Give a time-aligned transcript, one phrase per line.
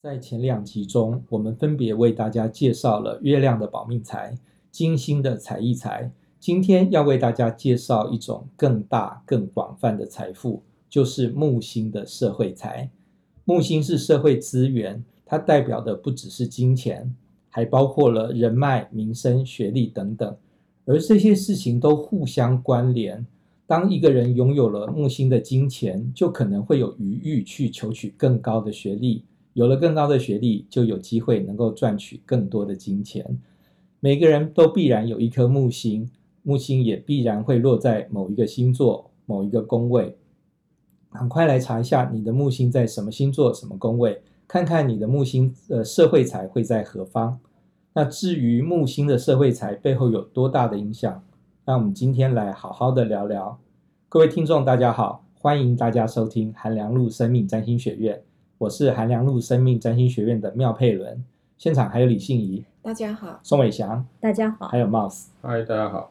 [0.00, 4.32] 在前两集中，我们分别为大家介绍了月亮的保命财、
[4.70, 6.08] 金星的财运财。
[6.38, 12.88] 今天要为大家介绍一种更大、更广泛的财富，就是木星的社会财。
[13.44, 17.12] 木星是社会资源，它代表的不只是金钱，
[17.48, 20.36] 还包括了人脉、名声、学历等等，
[20.84, 23.26] 而这些事情都互相关联。
[23.66, 29.24] 当一个人拥有了木星的金钱，就可能会有余裕去求取更高的学历。
[29.58, 33.40] 有了更高的学历，就有机会能够赚取更多的金钱。
[33.98, 36.08] 每个人都必然有一颗木星，
[36.44, 40.16] 木星也必然会落在某一个星座、某一个宫位。
[41.10, 47.40] 赶快来查一下你的木星在什么星座、什么宫位，看看你的木星的社会财会在何方。
[47.94, 51.20] 那至于木星的社会财背后有多大的影响，
[51.64, 53.58] 那我们今天来好好的聊聊。
[54.08, 58.22] 各位听众，大家好，欢迎大家收听韩良露生命占星学院。
[58.60, 61.24] 我是韩良路生命占星学院的妙佩伦，
[61.56, 66.10] 现场还有李信仪，大家好；宋伟翔，大家好；还有 Mouse，嗨，大家好。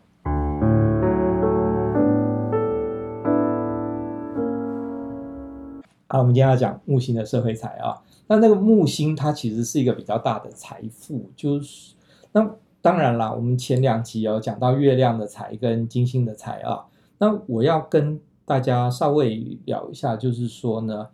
[6.08, 8.02] 好，我们今天要讲木星的社会财啊。
[8.27, 11.95] 那那个木星它其实是一个比较大的财富，就是
[12.31, 12.49] 那
[12.81, 16.86] 当然啦，我们前两集有讲到月亮的财跟金星的财啊。
[17.17, 21.09] 那我要跟大家稍微聊一下，就是说呢，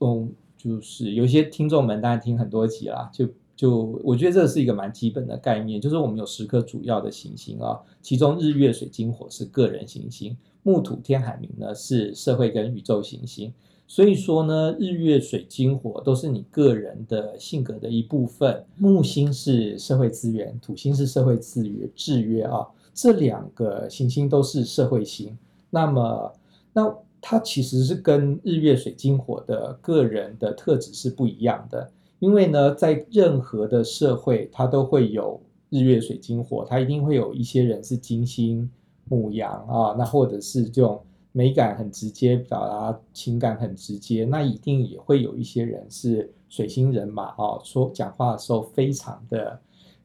[0.00, 0.32] 嗯。
[0.62, 13.54] 就是有些听众们当然听很多集啦，就就我觉得这是一个蛮基本的概念，就是我们有十颗主要的行星啊，其中日月水金火是个人行星，木土天海冥呢是社会跟宇宙行星，
[13.86, 25.38] 所以说呢，日月水金火都是你个人的性格的一部分，木星是社会资源，土星是社会资源制约啊，这两个行星都是社会星，
[25.70, 26.34] 那么
[26.74, 26.94] 那。
[27.20, 38.70] 它其实是跟日月水金火的个人的特质是不一样的，因为呢，在任何的社会，它都会有日月水金火，它一定会有一些人是金星
[39.04, 49.60] 母羊啊，那或者是这种美感很直接，表达情感很直接，那一定也会有一些人是水星人马啊，说讲话的时候非常的。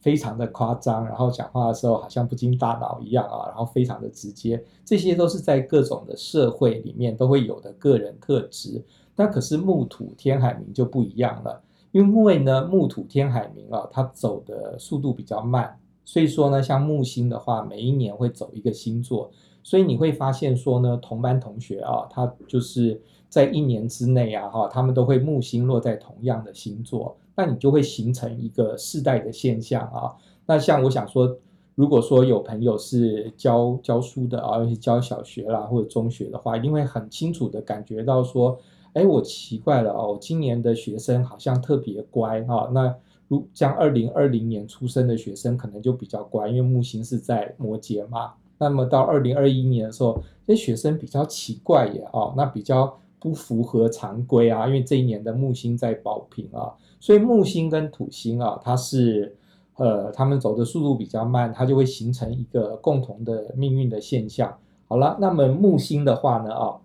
[0.05, 8.83] 非常的夸张，然后讲话的时候好像不经大脑一样啊，然后非常的直接，这些都是在各种的社会里面都会有的个人特质。
[9.15, 11.59] 那可是木土天海冥就不一样了，
[11.91, 19.31] 因为呢，木土天海冥啊，它走的速度比较慢，所以说呢，像木星的话，每一年会走一个星座，
[19.63, 27.17] 所以你会发现说呢，同班同学啊，他就是在一年之内啊，哈，他们都会木星落在同样的星座。
[27.35, 30.13] 那你就会形成一个世代的现象啊。
[30.45, 31.37] 那像我想说，
[31.75, 38.57] 如果说有朋友是教教书的啊，尤其教小学啦或者中学的话，一定会很清楚的感觉到说，
[38.93, 42.69] 哎，我奇怪了哦，今年的学生好像特别乖啊。
[42.71, 42.95] 那
[43.27, 48.33] 如像二零二零年出生的学生可能就比较乖，因为木星是在摩羯嘛。
[48.57, 56.71] 那么到二零二一年的时候，这学生比较奇怪耶哦，那比较不符合常规啊，因为这一年的木星在保平啊。
[56.99, 59.35] 所以木星跟土星啊，它是，
[59.77, 64.55] 呃，他们走的速度比较慢，它就会形成一个共同的命运的现象。
[64.87, 66.77] 好了，那么木星的话呢，啊，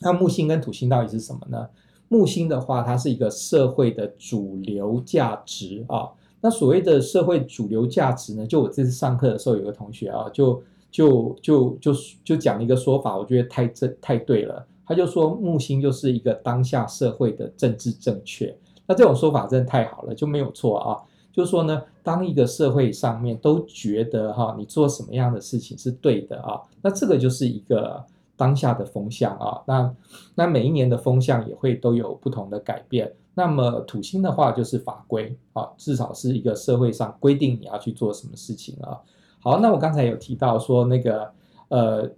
[0.00, 1.68] 那木星跟土星到底是什么呢？
[2.08, 6.10] 木星的话，它是一个社会的主流价值啊。
[6.40, 10.60] 那所谓的社会主流价值呢，就我这次上课的时候，有个同学啊，就
[10.90, 11.92] 就就就
[12.24, 14.66] 就讲了一个说法，我觉得太正太对了。
[14.90, 18.52] 他就说木星就是一个当下社会的政治正确。
[18.88, 20.98] 那这种说法真的太好了，就没有错啊。
[21.32, 28.04] 就是说呢，当一个社会上面都觉得哈，你做什么样的事情是对的啊，那这个就是一个
[28.36, 29.62] 当下的风向啊。
[29.64, 29.94] 那
[30.34, 33.12] 那每一年的风向也会都有不同的改变。
[33.32, 38.98] 那么土星的话就是法规啊，至少是一个社会上规定你要去做什么事情啊。
[39.38, 41.30] 好，那我刚才有提到说那个
[41.68, 42.10] 呃。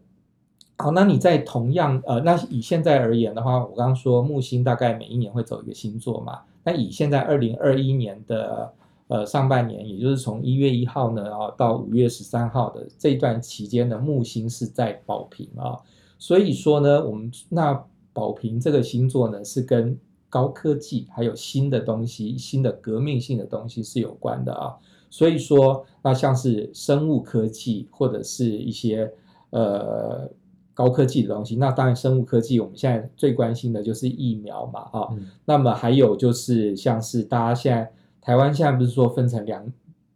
[0.82, 6.40] 好，那你在同样呃，那以现在而言的话，我刚刚说木星大概每一年会走一个星座嘛。
[6.64, 8.72] 那以现在二零二一年的
[9.06, 15.78] 呃上半年，也就是从一月一号呢啊到五月十三号的这段期间的木星是在宝瓶啊，
[16.18, 17.80] 所以说呢，我们那
[18.12, 19.96] 宝瓶这个星座呢是跟
[20.28, 24.74] 高科技还有新的东西、新的革命性的东西是有关的啊。
[25.10, 29.08] 所以说，那像是生物科技或者是一些
[29.50, 30.28] 呃。
[30.74, 39.64] 高科技的东西，那当然生物科技，我们现在最关心的就是疫苗嘛，啊、嗯，那么还有就是像是大家现在台湾现在不是说分成两，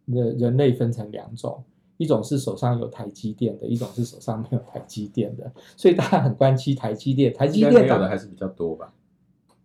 [0.07, 1.63] 人人类分成两种，
[1.97, 8.93] 一种是手上有台积电的，一种是手上没有台积电的，所以大家很关心台积电，台积电没有的还是比较多吧？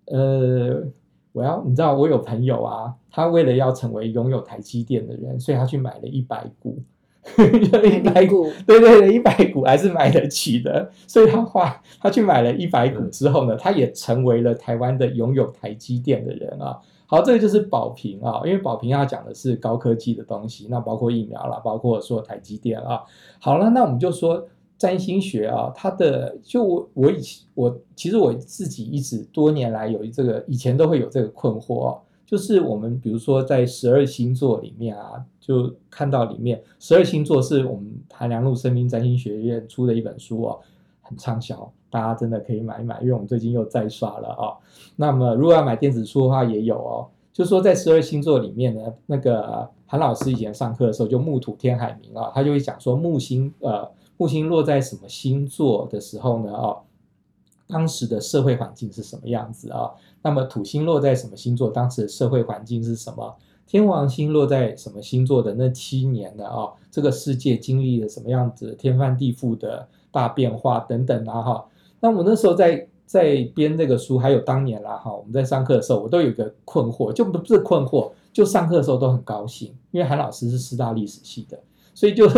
[0.05, 0.83] 呃，
[1.31, 6.77] 我要你知道，我有朋友啊，他为了要成为拥有台积电的人，所以他去买了一百股，
[7.37, 16.79] 一百股，对对对，一百股还是买得起的，所以他花他去买了一百股之后呢，他也成为了台湾的拥有台积电的人啊。
[17.05, 23.01] 好，这个就是宝瓶啊，因为宝瓶要讲的是高科技的东西，那包括疫苗啦，包括说台积电啊。
[23.39, 24.47] 好了，那我们就说
[24.77, 31.99] 占星学啊，它的就我我以前我其实我自己一直多年来有这个以前都会有这个困惑啊，
[32.31, 40.59] 就是我们比如说在十二星座里面啊，就看到里面十二星座是我们韩良路生命占星学院出的一本书哦，
[41.01, 41.69] 很畅销。
[41.89, 44.57] 大家真的可以买一买，因为我们最近又再刷了啊、哦。
[44.95, 47.05] 那么如果要买电子书的话，也有哦。
[47.33, 56.53] 就说在十二星座里面呢，那个韩老师以前上课的时候，就木土天海冥啊、他就会讲说木星呃木星落在什么星座的时候呢？
[56.53, 56.79] 哦，
[57.67, 59.91] 当时的社会环境是什么样子啊、
[60.21, 63.35] 那么土星落在什么星座，当时的社会环境是什么？
[63.67, 66.45] 天王星落在什么星座的那七年呢？
[66.45, 71.41] 啊、哦，这个世界经历了什么样子天翻地覆的大变化等等啊？
[71.41, 71.65] 哈。
[72.01, 81.57] 那我那时候在在编这个书，还有当年啦哈，我们在上课的时候，我都有一个困惑，就不是困惑，就上课的时候都很高兴，因为韩老师是师大历史系的，
[81.93, 82.29] 所以就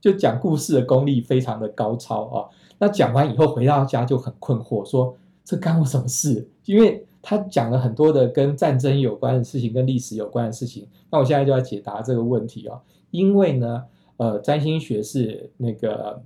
[0.00, 2.48] 就讲故事的功力非常的高超啊。
[2.78, 5.14] 那讲完以后回到家就很困惑，说
[5.44, 6.48] 这干我什么事？
[6.64, 10.86] 因为他讲了很多的跟战争有关的事情，跟历史有关的事情。
[11.10, 12.80] 那我现在就要解答这个问题哦，
[13.10, 13.84] 因为呢，
[14.16, 16.22] 呃，占星学是那个。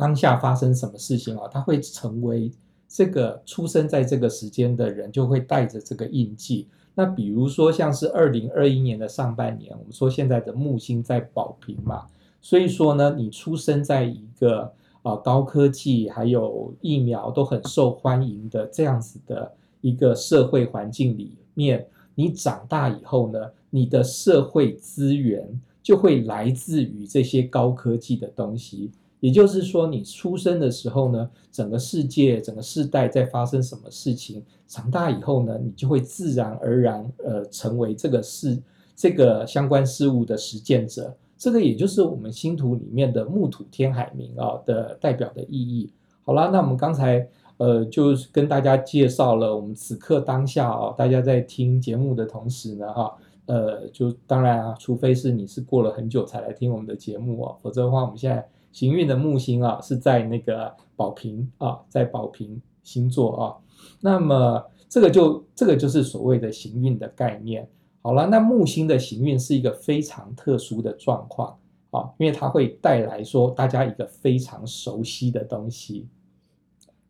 [0.00, 1.48] 当下发生什么事情啊？
[1.50, 2.52] 它会成为
[2.86, 6.68] 这个出生在这个时间的人，就会带着这个印记。
[6.94, 12.06] 那比如说，像是二零二一年的上半年，我们说现在的木星在宝瓶嘛，
[12.40, 14.72] 所以说呢，你出生在一个
[15.02, 23.38] 啊高科技还有疫苗都很受欢迎的这样子的一个社会环境里面，你长大以后呢，
[23.70, 25.48] 你的社会资源
[25.82, 28.90] 就会来自于这些高科技的东西。
[29.20, 38.56] 也就是说，你出生的时候呢，整个世界、整个世代在发生什么事情，长大以后呢，你就会自然而然呃成为这个事、
[38.94, 41.12] 这个相关事物的实践者。
[41.36, 45.92] 这个也就是我们星图里面的木土天海冥啊的代表的意义。
[46.24, 47.28] 好啦，那我们刚才
[47.58, 53.14] 呃就是跟大家介绍了我们此刻当下啊，大家在听节目的同时呢，哈，
[53.46, 58.48] 呃，就当然啊，除非是你是过了很久才来听我们的节目哦，否则的话，我们现在。
[58.70, 63.56] 行运的木星啊，是在那个宝瓶啊，在宝瓶星座啊。
[63.98, 67.66] 那么这个就这个就是所谓的行运的概念。
[68.02, 71.58] 好了，那木星的行运是一个非常特殊的状况
[71.90, 76.06] 啊，因为它会带来说大家一个非常熟悉的东西。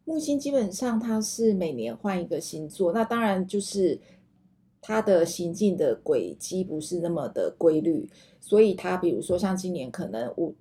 [0.08, 4.00] 木星基本上它是每年换一个星座，那当然就是
[4.80, 8.08] 它的行进的轨迹不是那么的规律，
[8.40, 10.54] 所以它比如说像今年可能五。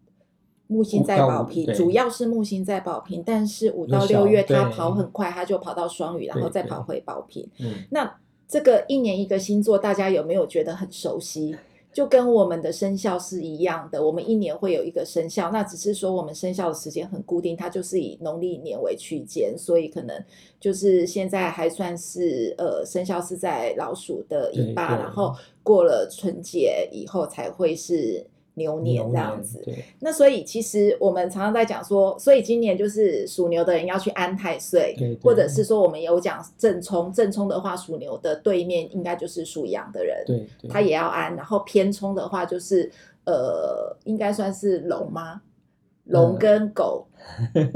[0.69, 7.49] 木星在宝瓶，主要是木星在宝瓶，但是五到六月它跑很快，它就跑到双鱼，然后再跑回宝瓶。
[7.89, 11.55] 那这个一年一个星座，大家有没有觉得很熟悉？
[11.97, 20.23] 就跟我们的生肖是一样的，我们一年会有一个生肖，那只是说我们生肖的时间很固定，它就是以农历年为区间，所以可能
[20.59, 25.33] 就是现在还算是呃生肖是在老鼠的尾巴，然后
[25.63, 28.23] 过了春节以后才会是。
[28.57, 29.63] 牛年这样子，
[29.99, 41.35] 那所以其实我们常常在讲说，所以今年就是属牛的人要去安太岁，或者是说我们有讲正冲，正冲的话属牛的对面应该就是属羊的人，对，他也要安。
[41.35, 42.91] 然后偏冲的话就是
[43.25, 45.41] 呃，应该算是龙吗？
[46.05, 47.07] 龙跟狗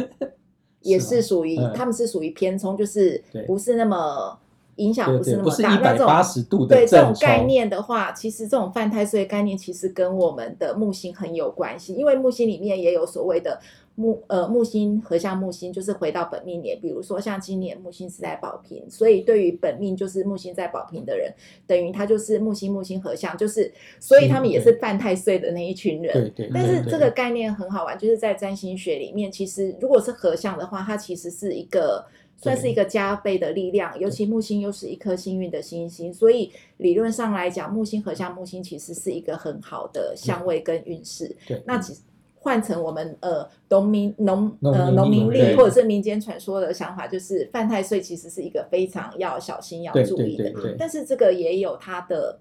[0.81, 4.40] 也是属于，他们是属于偏冲，就是不是那么。
[4.75, 13.59] 影响不是那么大，那这种对这种概念的话，其实这种犯太岁概念其实跟我们的木星很有关系，因为木星里面也有所谓的
[14.01, 21.31] 木呃木星合相木星，就是回到本命年，比如说像今年木星是在宝瓶，所以对于本命就是木星在宝瓶的人，
[21.67, 26.13] 等于他就是木星木星合相，就是所以他们也是犯太岁的那一群人。
[26.13, 26.51] 对对。
[26.51, 32.03] 但是这个概念很好玩，就是在占星学里面，其实如果是合相的话，它其实是一个。
[32.43, 41.35] 算是一个加倍的力量，尤其木星又是一颗幸运的星星，所以理论上来讲，木星合相木星其实是一个很好的相位跟运势。
[41.47, 41.99] 对，那其实
[42.43, 50.75] 换成我们呃农民农呃农民力或者是民间传说的想法，就是犯太岁其实是一个非常要小心要注意的。
[50.77, 52.39] 但是这个也有它的。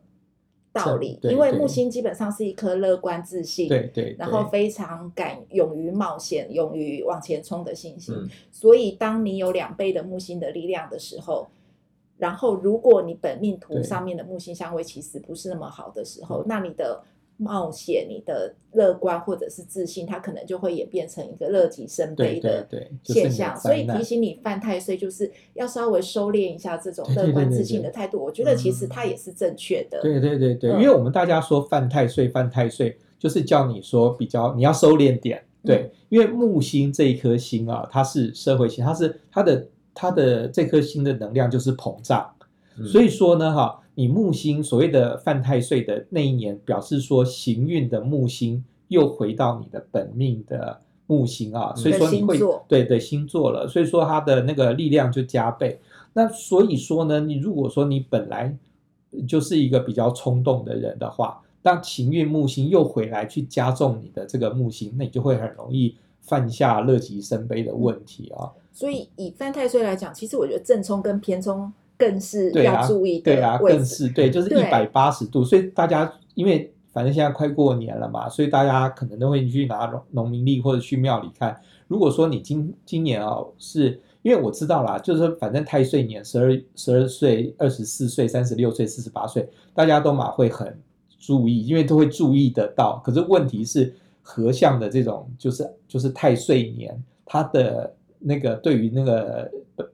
[0.73, 8.15] 道理，因为木星基本上是一颗乐观自信，对对，然后非常敢勇于冒险、勇于往前冲的信心。
[8.15, 11.49] 嗯、所以，当你有两倍的木星的力量的时候，
[12.19, 17.03] 然后如果你本命图上面的木星相位其实不是那么好的时候，那你的。
[17.41, 22.69] 冒险，你的乐观或者是自信，它可能就会演变成一个乐极生悲的
[23.03, 23.59] 现象。
[23.59, 28.23] 所以提醒你犯太岁，就是要稍微收敛一下这种乐观自信的态度。
[28.23, 30.03] 我觉得其实它也是正确的。
[30.03, 35.43] 对对对对，因为我们大家说犯太岁，犯太岁就是叫你说比较你要收敛点。
[35.65, 42.31] 对，因为木星这一颗星啊，它是社会星，它是它的它的这颗星的能量就是膨胀。
[42.85, 43.81] 所以说呢，哈。
[44.01, 55.79] 你木星所谓的犯太岁的那一年，表示说行运的木星又回到你的本命的木星啊，所以说你会对对星座了，所以说它的那个力量就加倍。
[56.15, 58.57] 那所以说呢，你如果说你本来
[59.29, 68.49] 就是一个比较冲动的人的话，当行运木星又回来去加重你的这个木星，那你就会很容易犯下乐极生悲的问题啊。
[68.73, 71.71] 所以以犯太岁来讲，其实我觉得正冲跟偏冲。
[72.01, 75.45] 更是要注意对啊，对啊，更是对，就是一百八十度。
[75.45, 81.61] 所以大家因为反正现在快过年了嘛，所以大家可能都会去拿农农民历或者去庙里看。
[81.87, 90.75] 如果说你今今年哦，是因为我知道啦，就是反正太岁年十二十二岁、二十四岁、三十六岁、四十八岁，大家都嘛会很
[91.19, 93.03] 注意，因为都会注意得到。
[93.05, 99.51] 可是问题是合相的这种就是就是太岁年，它的那个对于那个。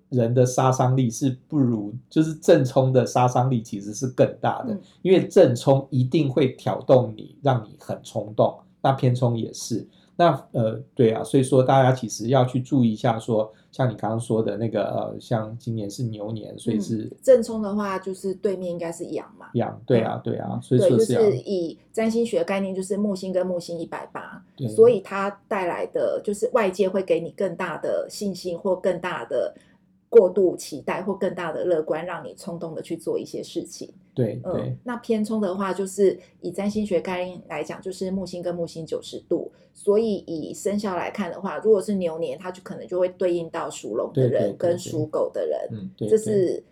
[0.09, 9.87] 人的杀伤力是不如，就是正冲的杀伤力其实是更大的，因为正冲一定会挑动你，让你很冲动，那偏冲也是。
[10.19, 19.49] 那呃，对啊，所以说大家其实要去注意一下说，说像你刚刚说的那个呃，像今年是牛年，所以是、嗯、正冲的话，就是对面应该是羊嘛。
[19.53, 24.43] 羊，对啊，对啊，所以说是就是以占星学的概念，就是木星跟木星一百八，
[24.75, 29.55] 所以它带来的就是外界会给你更大的信心或更大的。
[30.09, 33.93] 过度期待或更大的乐观，让你冲动的去做一些事情。
[34.15, 46.63] 对，对，嗯，那偏冲的话，就是以占星学概念来讲，就是木星跟木星九十度，所以以生肖来看的话，如果是牛年，它就可能就会对应到属龙的人跟属狗的人，这是。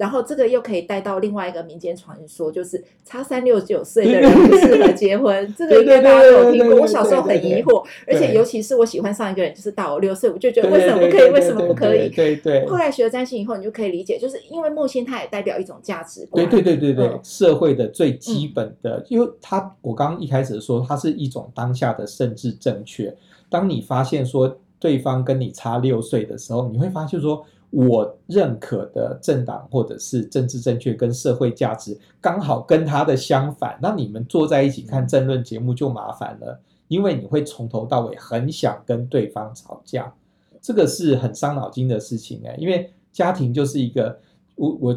[0.00, 5.54] 然后这个又可以带到另外一个民间传说，就是差三六九岁的人不适合结婚。
[5.58, 6.80] 这个应该大家都有听过。
[6.80, 11.30] 我小时候很疑惑，而且尤其是我喜欢上一个人，就是大我六岁，我就觉得为什么不可以？
[11.30, 12.08] 为什么不可以？
[12.08, 12.66] 对对。
[12.66, 16.48] 后来学了占星以后，你就可以理解，就是因为木星它也代表一种价值观。
[16.48, 23.14] 对对对对对，社会的最基本的，因为它我刚刚一开始说，它是一种当下的甚至正确。
[23.50, 27.44] 当你发现说对方跟你差六岁的时候，你会发现说。
[27.70, 40.12] 我认可的政党或者是政治正确跟社会价值刚好跟他的相反，那你们坐在一起看政论节目就麻烦了，因为你会从头到尾很想跟对方吵架，
[40.60, 44.18] 这个是很伤脑筋的事情哎，因为家庭就是一个，
[44.56, 44.96] 我我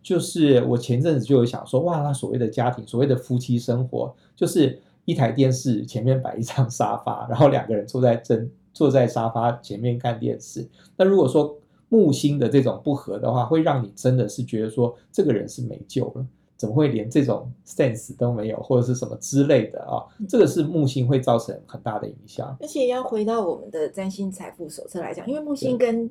[0.00, 11.58] 就是我前阵子就有想说，哇，那所谓的家庭，所谓的夫妻生活，就是一台电视前面摆一张沙发，然后两个人坐在正坐在沙发前面看电视，那如果说。
[11.94, 20.02] 木星的这种不合的话，会让你真的是觉得说这个人是没救了，怎么会连这种 sense 都没有，或者是什么之类的啊？
[20.28, 22.56] 这个是木星会造成很大的影响。
[22.60, 26.10] 而且要回到我们的占星财富手册来讲，因为木星跟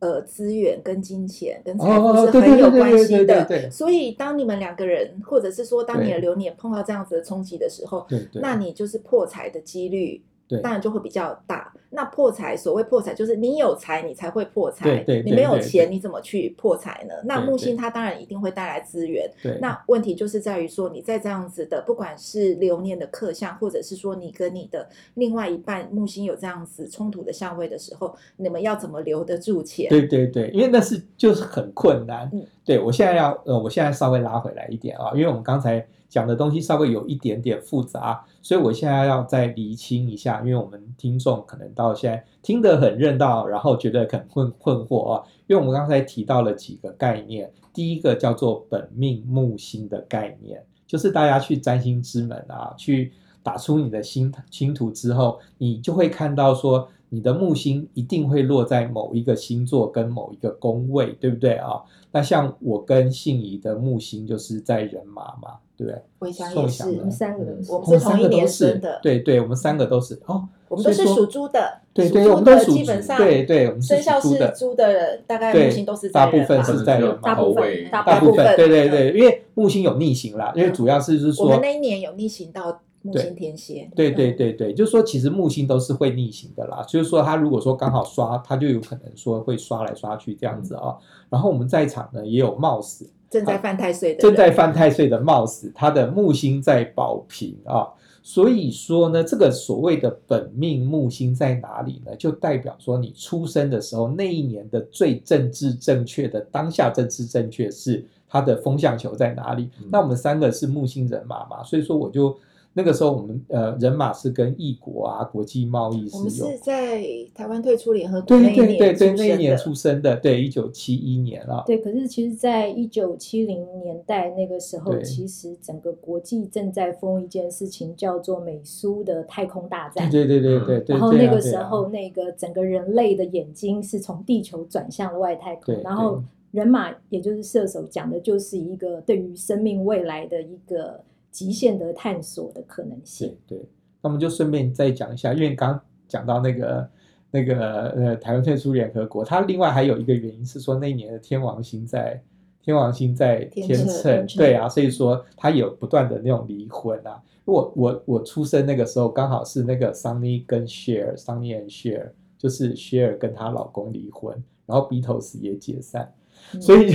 [0.00, 10.22] 呃资源、跟金钱、跟财富是很有关系的，所以当你们两个人，或者是说当你的流年碰到这样子的冲击的时候，对对，那你就是破财的几率。
[10.46, 11.72] 对，当然就会比较大。
[11.94, 14.84] 那破财，所谓破财，就是你有财，你才会破财。
[14.84, 17.14] 对对，你没有钱，你怎么去破财呢？
[17.24, 19.30] 那木星它当然一定会带来资源。
[19.40, 19.58] 对。
[19.60, 29.88] 那问题就是在于说，你在这样子的，不管是流年的克相，或者是说你跟你的另外一半木星有这样子冲突的相位的时候，你们要怎么留得住钱？
[29.88, 32.28] 对对对，因为那是就是很困难。
[32.32, 32.44] 嗯。
[32.64, 35.86] 对，我现在要呃，我现在稍微拉回来一点啊，因为我们刚才。
[36.06, 45.22] 讲的东西稍微有一点点复杂，所以我现在要再厘清一下，因为我们听众可能到到现在听得很认道，然后觉得很困困惑啊。
[45.46, 53.12] 因为我们刚才提到了几个概念，第一个叫做本命木星的概念，就是大家去占星之门啊，去
[53.42, 61.82] 打出你的星星图之后，你就会看到说，你的木星一定会落在某一个星座跟某一个宫位，对不对啊？
[62.10, 65.58] 那像我跟信仪的木星就是在人马嘛。
[65.76, 90.98] 对不对，我想也是，我们三个，我们是同一年生的，对对，我们三个都是哦，我们都是属猪的，对对，我们都属基本上，对对，我们生肖是猪的人，大概木星都是大部分是在人，大部分，大部分，对对对，因为木星有逆行啦，因为主要是是说，我们那一年有逆行到木星天蝎，对对对对，就是说其实木星都是会逆行的啦，就是说他如果说刚好刷，他就有可能说会刷来刷去这样子啊、哦。
[91.28, 97.88] 然后我们在场呢也有冒死正在犯太岁的，正在犯太岁的冒死，他的木星在宝瓶啊，
[98.22, 102.14] 所以说呢，这个所谓的本命木星在哪里呢？
[102.16, 109.68] 就代表说你出生的时候那一年的最政治正确的当下政治正确是它的风向球在哪里？
[109.90, 112.36] 那我们三个是木星人马嘛，所以说我就。
[112.76, 116.18] 那个时候，我们呃人马是跟异国啊，国际贸易是有。
[116.18, 121.62] 我们是在台湾退出联合国对对对对，那一年出生的，对，一九七一年了。
[121.66, 130.10] 对，可是其实，在一九七零年代那个时候，其实整个国际正在疯一件事情，叫做美苏的太空大战。
[130.10, 130.96] 对对对对对。
[130.96, 141.00] 然后那个时候，那个整个人类的眼睛是从地球转向了外太空，然后人马也就是射手讲的就是一个对于生命未来的一个。
[141.34, 143.36] 极限的探索的可能性。
[143.44, 143.68] 对对，
[144.00, 146.88] 那我们就顺便再讲一下，因为刚讲到那个
[147.32, 152.22] 那个呃，台湾退出联合国，它另外还有一个原因是说那一年的天王星在
[152.62, 157.20] 天王星在天秤，对啊，所以说它有不断的那种离婚啊。
[157.44, 166.14] 我我我出生那个时候刚好是那个 Sunny 跟 Share，Sunny and Cher，就是 Share 跟她老公离婚，然后 Beatles 也解散。
[166.60, 166.92] 所以，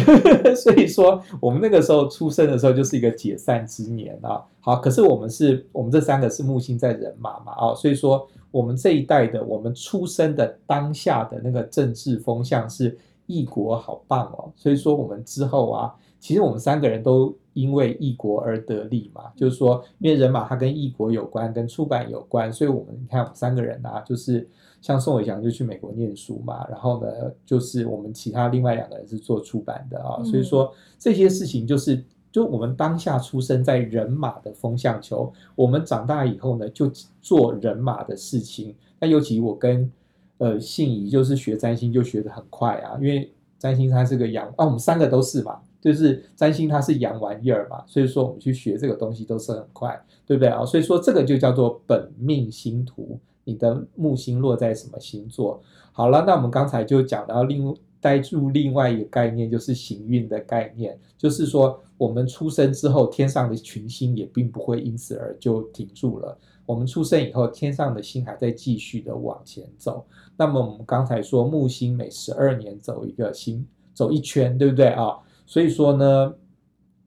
[0.56, 4.44] 所以 说，我们那个时候出生的时候就是一个解散之年啊。
[4.62, 14.51] 好，可是我们是，我们这三个是木星在人马嘛啊，所以说我们这一代的，我们出生的当下的那个政治风向是异国，好棒哦。
[14.56, 24.48] 所以说我们之后啊，其实我们三个人都因为异国而得利嘛，就是说，因为人马它跟异国有关，跟出版有关，所以我们你看我们三个人啊，就是。
[24.82, 27.08] 像宋伟祥就去美国念书嘛，然后呢，
[27.46, 36.90] 就是我们其他另外两个人是做出版的啊，所以说这些事情就是，就我们当下出生在人马的风向球，我们长大以后呢，就
[37.22, 38.74] 做人马的事情。
[39.00, 39.92] 那尤其我跟
[40.38, 50.66] 呃信仪就是学占星就学得很快啊，因为占星它是个阳啊，我们三个都是嘛，就是占星它是阳玩意儿嘛，所以说我们去学这个东西都是很快，对不对啊？
[50.66, 53.20] 所以说这个就叫做本命星图。
[53.50, 55.60] 你的木星落在什么星座？
[55.92, 66.38] 好了，那我们刚才就讲到另带入另外一个概念，就是行运的概念，就是说我们出生之后，天上的群星也并不会因此而就停住了。
[66.66, 70.06] 我们出生以后，天上的星还在继续的往前走。
[70.38, 75.18] 那么我们刚才说木星每十二年走一个星，走一圈，对不对啊？
[75.46, 76.34] 所以说呢，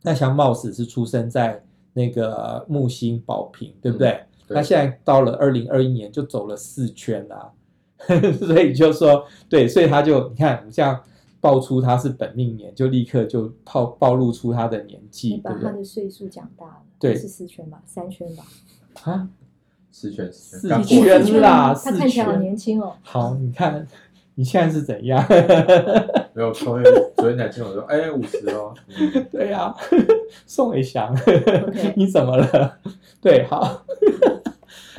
[0.03, 4.21] 那像貌似是出生在那个木星宝瓶，对不对？
[4.55, 7.51] 他现在到了二零二一年就走了四圈啦，
[8.39, 11.01] 所以就说对，所以他就你看，像
[11.41, 18.45] 爆出他是本命年，就立刻就暴暴露出他的年纪，你把他的岁数讲大了，对，是四圈吧，三圈吧，
[19.03, 19.29] 啊，
[19.91, 22.95] 四圈，四圈啦，他看起来好年轻哦。
[23.03, 23.87] 好，你看
[24.35, 25.25] 你现在是怎样？
[26.35, 28.73] 没有，昨天 昨天才听我说，哎，五十哦。
[29.31, 29.75] 对呀，
[30.47, 31.15] 宋伟祥，
[31.95, 32.79] 你怎么了？
[33.21, 33.85] 对，好。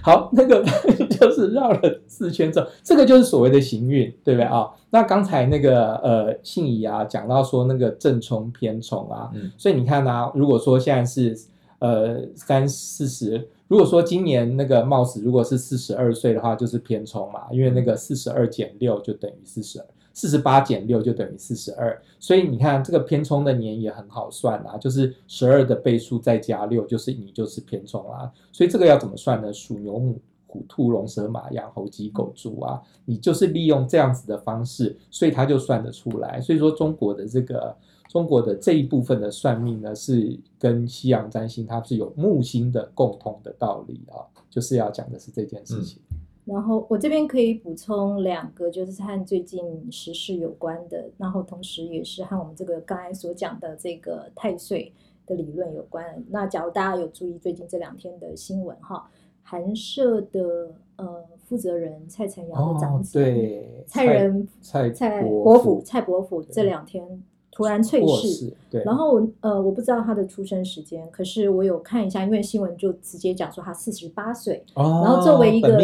[0.03, 0.61] 好，那个
[1.09, 4.69] 就是绕了四圈之后，这个就是所谓的行运，对不对啊？
[4.89, 11.35] 那刚才那个呃信仪啊讲到说那个正冲偏冲啊，嗯，所以你看呢、啊，如果说现在是
[11.79, 19.85] 呃三四十，如果说今年那个貌似如果是四十二岁的话，就是偏冲嘛，因为那个四十二减六就等于四十二。
[20.13, 28.31] 四十八减六就等于四十二，所以你看这个偏冲的年也很好算啊，就是十二的倍数再加六，就是你就是偏冲啊。
[28.51, 29.51] 所以这个要怎么算呢？
[29.51, 36.39] 属牛母虎兔龙蛇马羊猴鸡狗猪啊，你就是利用这样子的方式，所以它就算得出来。
[36.39, 37.75] 所以说中国的这个
[38.07, 45.99] 中国的这一部分的算命呢，是跟西洋占星它是有木星的共同的道理啊，就是要讲的是这件事情。
[46.45, 54.91] 然后我这边可以补充两个，就是和最近时事有关的，然后同时也是和我们这个刚才所讲的这个太岁
[55.25, 56.23] 的理论有关。
[56.29, 59.09] 那假如大家有注意最近这两天的新闻哈，
[59.41, 67.23] 韩舍的呃负责人蔡晨阳的长子，哦、对蔡仁蔡蔡伯府蔡伯府这两天。
[67.53, 75.77] 突然脆世，对，然后呃，我不知道他的出生时间，可是我有看一下，因为新闻就直接讲说他四十八岁，哦，然后作为一个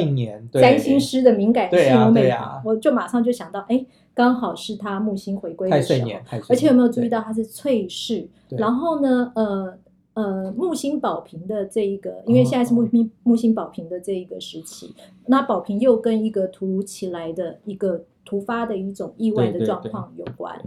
[0.53, 2.33] 占星师的敏感性，我每
[2.65, 6.09] 我就马上就想到，哎，刚好是他木星回归的时候，
[6.49, 8.27] 而且有没有注意到他是脆世？
[8.49, 9.77] 然后呢，呃
[10.15, 14.91] 呃，木星宝瓶的这一个，因为现在是木星木星宝瓶的这一个时期，
[15.27, 20.59] 那宝瓶又跟一个突如其来的一个突发的一种意外的状况有关。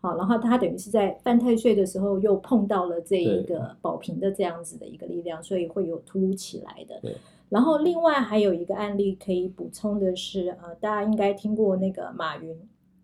[0.00, 6.98] 好，然后他等于是在犯太岁的时候又碰到了这一个保平的这样子的一个力量，所以会有突如其来的。
[7.02, 7.14] 对。
[7.50, 12.56] 然后另外还有一个案例可以补充的是，呃，大家应该听过那个马云。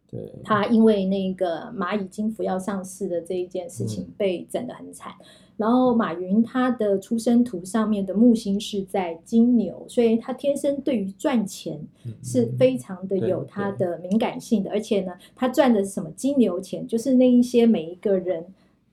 [0.08, 11.80] 对，他因为那个蚂蚁金服要上市的这一件事情被整得很惨，嗯、然后马云他的出生图上面的木星是在金牛，所以他天生对于赚钱
[12.22, 18.44] 是非常的有他的敏感性的，而且呢，他赚的是什么金牛钱，就是那一些每一个人。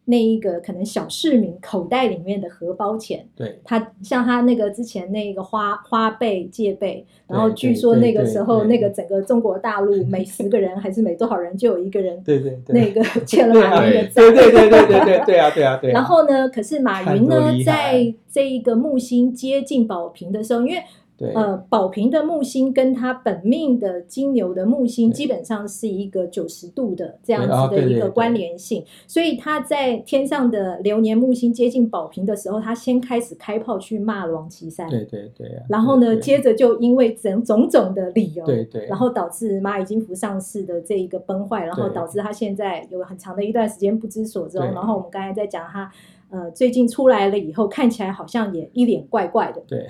[0.05, 15.91] 那一个可能小市民口袋里面的荷包钱，对，他像他那个之前那个花花呗借呗，然后据说那个时候那个整个中国大陆每十个人还是每多少人就有一个人， 对对对那个 欠了马云的债，对对对对对对对啊对啊对。
[15.93, 20.83] 然后呢，可是马云呢，在这一个木星接近宝瓶的时候，因为。
[21.19, 45.91] 呃，宝瓶的木星跟他本命的金牛的木星基本上是一个九十度的这样子的一个关联性，所以他在天上的流年木星接近宝瓶的时候，他先开始开炮去骂王岐山，对对对，然后呢，接着就因为种种种的理由，对对，然后导致蚂蚁金服上市的这一个崩坏，然后导致他现在有很长的一段时间不知所踪，然后我们刚才在讲他。
[46.33, 49.61] 呃，最近出来了以后，看起来好像也一脸怪怪的。
[49.67, 49.87] 对，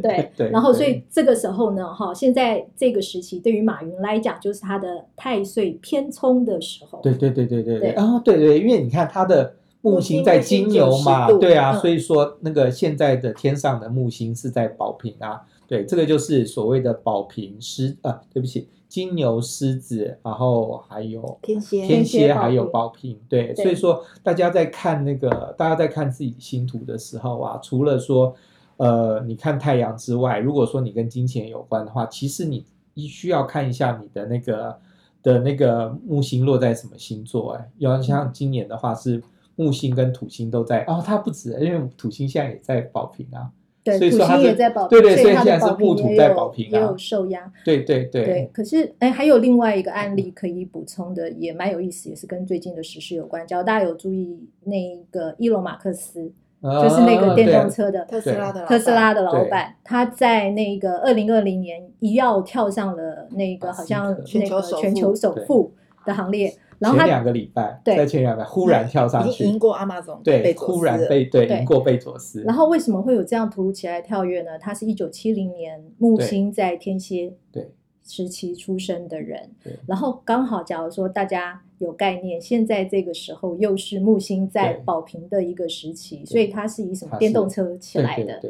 [0.00, 0.50] 对， 对。
[0.50, 7.00] 然后，所以这个时候呢，哈，现在这个时期对于马云来讲，就是他的太岁偏冲的时候。
[7.02, 7.90] 对，对，对，对，对，对。
[7.90, 18.70] 啊，对对，因为你看他的木星在金牛嘛，对啊，所以说那个现在的天上的木星是在宝瓶啊，对，这个就是所谓的宝瓶狮啊，对不起。
[18.94, 28.32] 金牛、狮子，然后还有天蝎，天蝎还有宝瓶，对，所以说大家在看那个，大家在看自己星图的时候啊，除了说，
[28.76, 34.78] 呃，你看太阳之外，如果说你跟金钱有关的话，其实你一需要看一下你的那个
[35.24, 39.20] 的那个木星落在什么星座，哎，要像今年的话是
[39.56, 43.50] 木星跟土星都在，哦，它不止，因为土星现在也在宝瓶啊。
[43.84, 47.52] 对，土星也在宝瓶，对对，所以现在是木土在宝瓶，也有受压。
[47.64, 48.24] 对对对。
[48.24, 53.46] 对，可是哎，还有另外一个案例可以补充的，也蛮有意思，也是跟最近的时事有关。
[53.46, 65.74] 只要大家有注意，那个伊隆马克思，就是那个电动车的特斯拉的特斯拉的老板，他在那个二零二零年一跃跳上了那个好像那个全球首富
[66.06, 66.50] 的行列。
[66.78, 72.42] 然后他前两个礼拜，在前两个忽然跳上去，赢过阿马总，对，忽然被对赢过贝佐斯。
[72.42, 74.58] 然后为什么会有这样突如其来的跳跃呢？
[74.58, 77.70] 他是一九七零年木星在天蝎对
[78.06, 79.50] 时期出生的人，
[79.86, 88.40] 然后刚好假如说大家有概念，现在这个时候又是木星在宝瓶的一个时期，所以他是以什么电动车起来的？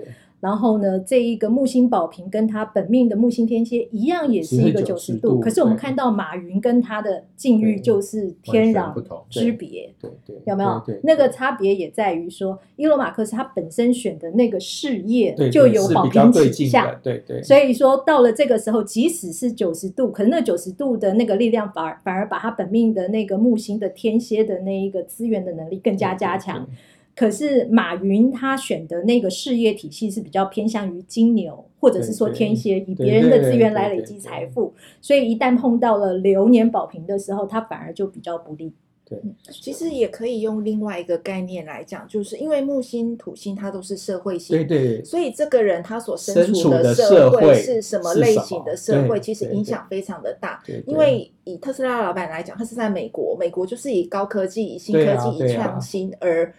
[0.45, 5.41] 然后呢，这一个木星宝瓶跟他本命的木星天蝎一样，也是一个九十度。
[5.41, 8.93] 可是我们看到马云跟他的境遇就是天壤
[9.31, 10.83] 之别，对对，有没有？
[11.03, 17.43] 那个差别也在于说，伊隆马克斯他本身选的那个事业就有宝瓶倾向，对对。
[17.43, 26.69] 所以说到了这个时候，即使是九十度，可是那九十度的那个力量反而反而把他本命的那个木星的天蝎的那一个资源的能力更加加强。
[27.17, 38.73] 可是马云他选的那个事业体系是比较偏向于金牛，或者是说天蝎，以别人的资源来累积财富，所以一旦碰到了流年宝瓶的时候，他反而就比较不利。
[39.07, 50.63] 对，其实也可以用另外一个概念来讲，就是因为木星、土星它都是社会性，对对，所以这个人他所身处的社会是什么类型的社会，其实影响非常的大。
[50.87, 56.53] 因为以特斯拉老板来讲，他是在美国，美国就是以高科技、以新科技、以创新而。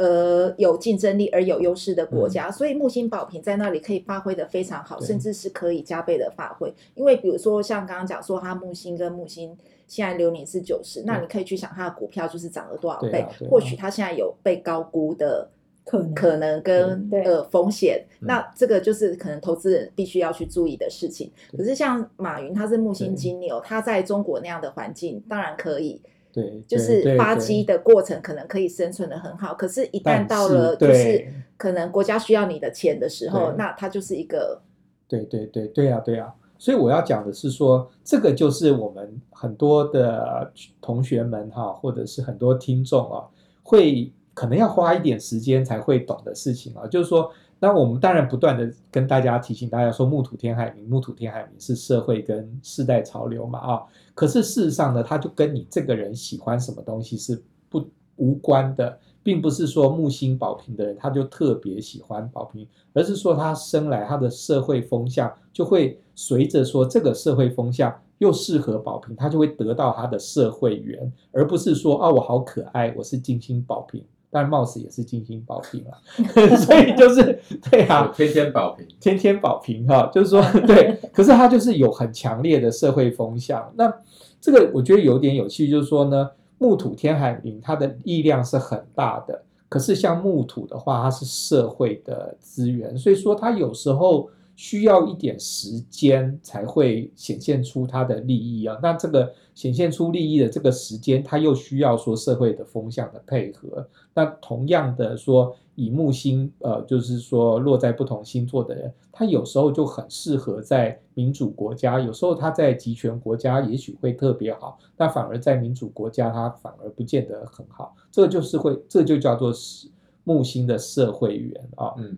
[0.00, 6.72] 呃，有竞争力而有优势的国家，嗯、所以木星宝瓶在那里可以发挥的非常好，甚至是可以加倍的发挥。
[6.94, 9.54] 因为比如说像刚刚讲说，它木星跟木星
[9.86, 15.46] 现在流年是九十，那你可以去想它的股票就是涨了多少倍，啊啊、或许它现在有被高估的
[15.84, 16.14] 可能。
[16.14, 21.30] 可能跟呃风险，那这个就是可能投资人必须要去注意的事情。
[21.54, 26.00] 可是像马云，他是木星金牛，他在中国那样的环境，当然可以。
[26.32, 34.60] 对，就是发迹的过程可能可以生存的很好，可是，一旦到了就是可能国家需要你的钱的时候，那它就是一个。
[35.08, 43.24] 对对对对啊对啊，所以我要讲的是说，这个就是我们很多的同学们哈，或者是很多听众啊，
[43.62, 47.32] 会可能要花一点时间才会懂的事情啊，就是说。
[47.62, 53.82] 那我们当然不断的跟大家提醒大家说，木土天海明，木土天海明是社会跟世代潮流嘛啊，
[54.20, 57.82] 可是事实上呢，它就跟你这个人喜欢什么东西是不
[58.16, 74.04] 无关的，并不是说木星宝瓶的人他就特别喜欢宝瓶，而是说他生来他的社会风向就会随着说这个社会风向又适合宝瓶，他就会得到他的社会缘，而不是说啊，我好可爱，我是金星宝瓶。
[74.30, 75.98] 但貌似也是精心保平啊，
[76.56, 77.40] 所以就是
[77.70, 83.72] 对啊，天天保平，天天保平哈，就是说对， 可是它就是有很强烈的社会风向。
[83.76, 83.92] 那
[84.40, 94.30] 这个我觉得有点有趣，就是说呢，木土天海冥它的力量是很大的，可是像木土的话，它是社会的资源，所以说它有时候。
[94.60, 103.88] 需要一点时间才会显现出它的利益啊，那这个显现出利益的这个时间，它又需要说社会的风向的配合。
[104.12, 117.96] 那同样的说，以木星呃，就是说落在不同星座的人，他有时候就很适合在民主国家，有时候他在集权国家也许会特别好，但反而在民主国家他反而不见得很好。
[118.12, 119.88] 这就是会，这就叫做是
[120.22, 122.14] 木星的社会缘啊，嗯。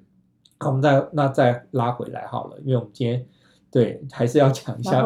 [0.68, 3.25] 我们再那再拉回来好了，因为我们今天
[3.70, 5.05] 对还是要讲一下。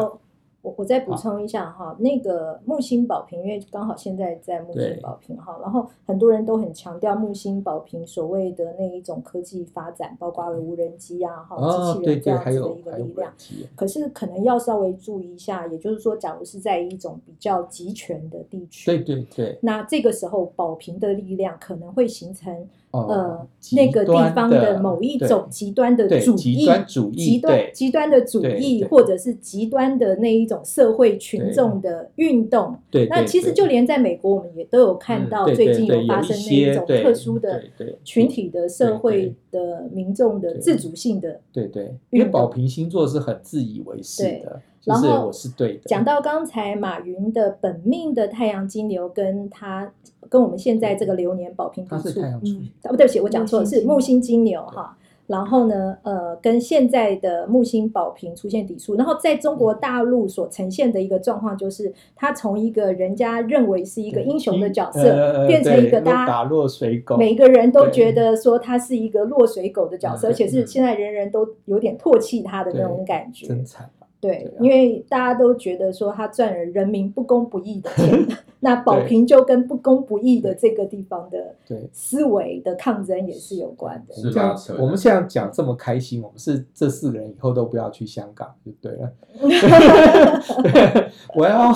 [0.63, 13.31] 我我再补充一下哈，那个木星宝瓶，因为刚好现在在木星宝瓶哈，然后很多人都很强调木星宝瓶所谓的那一种科技发展，包括了无人机啊哈，机器人这样子的一个力量。
[13.77, 22.67] 可是可能要稍微注意一下，也就是说，假如是在一种比较集权的地区，对对对，那这个时候宝瓶的力量可能会形成。
[23.05, 32.75] 呃，那个地方的某一种极端的主义，极端主义，极端极端的主义，或者是极端的那一种社会群众的运动。
[32.89, 37.61] 对，那其实就连在美国，我们也都有看到最近有发生那一种特殊的
[38.03, 41.39] 群体的社会的民众的自主性的。
[41.51, 45.81] 对对，因为宝瓶星座是很自以为是的，然后我是对的。
[45.85, 49.91] 讲到刚才马云的本命的太阳金牛，跟他。
[50.29, 54.97] 跟我们现在这个流年宝瓶抵触，嗯，不，对不起，我讲错了，是木星金牛哈。
[55.25, 58.95] 然后呢，呃，跟现在的木星宝瓶出现抵触。
[58.95, 73.47] 然后在中国大陆所呈现的一个状况，就是他从一个人家认为是一个英雄的角色，变成一个大家打落水狗，每个人都觉得说他是一个落水狗的角色，而且是现在人人都有点唾弃他的那种感觉。
[73.47, 73.89] 真惨。
[74.19, 78.27] 对，因为大家都觉得说他赚了人民不公不义的钱，
[78.61, 81.55] 那宝平就跟不公不义的这个地方的
[81.91, 84.15] 思维的抗争也是有关的。
[84.31, 89.11] 这样，我们现在讲这么开心，我们是这四个人以后都不要去香港就对了。
[91.35, 91.71] 我要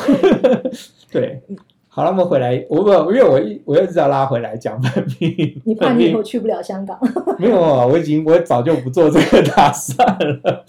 [1.12, 1.44] 对，
[1.88, 5.62] 好了，我们回来，我不，因为我一我一直要拉回来讲本命。
[5.64, 7.00] 你怕你以后去不了香港？
[7.38, 10.66] 没有啊，我已经我早就不做这个打算了。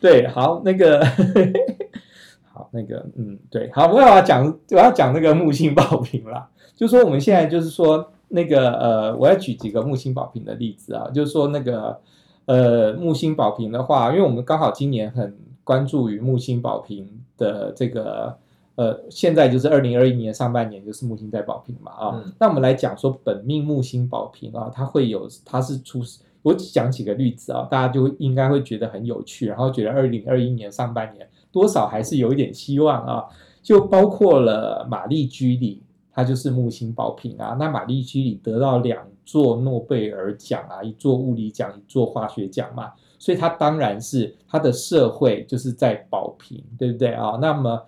[0.00, 1.04] 对，好，那个，
[2.50, 6.48] 好，那个，嗯，对，好，我要讲，我要讲那个木星宝瓶啦。
[6.74, 11.10] 就说我们现在就是说，那个，呃，我要举几个木星宝瓶的例子啊。
[11.12, 12.00] 就是说，那个，
[12.46, 18.34] 呃，木星宝瓶的话，因为我们刚好今年很关注于木星宝瓶的这个，
[18.76, 26.00] 呃，现在就是二零二一年上半年就是木星在宝瓶嘛，啊，嗯、那我们来讲说本命木星宝瓶啊，它会有，它是出。
[26.42, 33.24] 我讲几个例子啊，大家就应该会觉得很有趣，然后觉得二零二一年上半年多少还是有一点希望啊。
[33.62, 37.54] 就包括了玛丽居里，她就是木星宝瓶啊。
[37.58, 47.38] 那玛丽居里得到两座诺贝尔奖啊，一座物理奖，一座化学奖嘛，所以她当然是她的社会就是在宝瓶，对不对啊？
[47.38, 47.84] 那么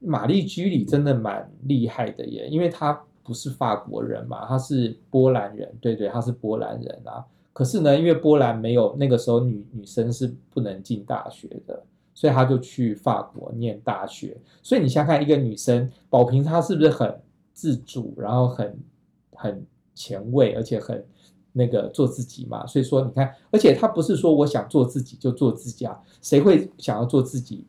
[0.00, 7.24] 玛丽居里真的蛮厉害的耶，因为她不是法国人嘛，她是波兰人，对对，她是波兰人啊。
[7.52, 11.82] 可是呢，因为波兰没有那个时候女女生是不能进大学的，
[12.14, 14.36] 所以她就去法国念大学。
[14.62, 17.14] 所以你想看一个女生宝瓶，她是不是很
[17.52, 18.78] 自主，然后很
[19.34, 21.04] 很前卫，而且很
[21.52, 22.66] 那个做自己嘛？
[22.66, 27.66] 所以说你看，而且她不是说我想做自己就做自己啊，谁会想要做自己？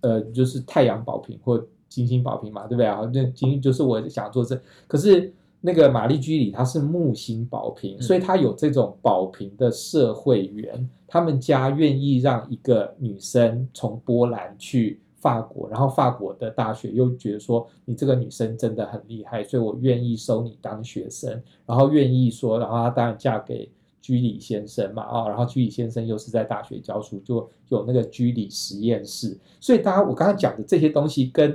[0.00, 3.00] 呃，就是太阳宝瓶或金星宝瓶嘛，对不对啊？
[3.12, 5.32] 那金星就是我想做这，可是。
[5.60, 10.88] 那个玛丽居里，她是木星宝瓶，所以她有这种宝瓶的社会缘。
[11.06, 23.68] 他们家愿意让一个女生从波兰去法国，然后法国的大学又觉得说你这个女生真的很厉害，所以我愿意收你当学生，然后愿意说，然后她当然嫁给
[24.00, 29.36] 居里先生嘛，啊，然后居里先生又是在大学教书，就有那个居里实验室。
[29.58, 31.52] 所以大家我刚才讲的这些东西跟。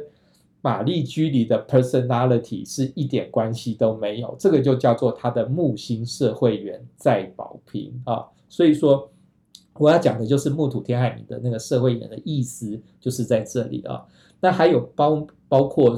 [0.65, 8.25] 玛丽居里的 personality 是一点关系都没有，这个就叫做他的木星社会缘在宝瓶啊。
[8.47, 9.11] 所以说，
[9.73, 14.05] 我要讲的就是木土天海冥的那个社会缘的意思，就是在这里啊。
[14.39, 15.97] 那还有包包括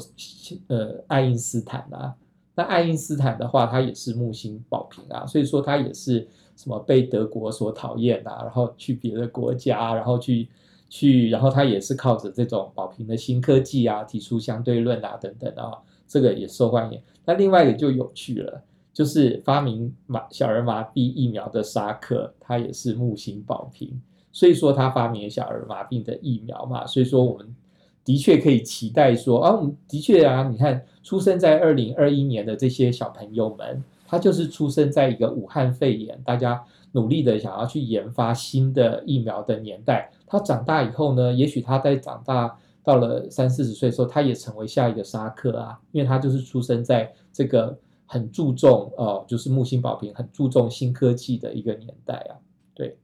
[0.68, 2.16] 呃爱因斯坦啊，
[2.56, 10.50] 那爱因斯坦的话，他也是木星宝瓶啊，所以说他也是什么被德国所讨厌啊，然后去别的国家，然后去。
[10.90, 15.74] 去，然后他也是靠着这种宝瓶的新科技啊，提出相对论啊等等啊，
[16.08, 17.02] 这个也受欢迎。
[17.26, 18.62] 那另外一个就有趣了，
[18.94, 24.00] 就是发明麻小儿麻痹疫苗的沙克，他也是木星宝瓶，
[24.32, 27.56] 所以说他发明小儿麻痹的疫苗嘛，所以说我们
[28.04, 36.64] 的确可以期待说啊，我们的确啊，你看出生在二零二一年的这些小朋友们，他就是出生在一个武汉肺炎，大家。
[36.96, 52.40] 努力的想要去研发新的疫苗的年代，他长大以后呢，也许他在长大到了三四十岁的时候，他也成为下一个沙克啊，因为他就是出生在这个很注重哦、呃，就是木星宝瓶很注重新科技的一个年代啊。
[52.74, 52.98] 对。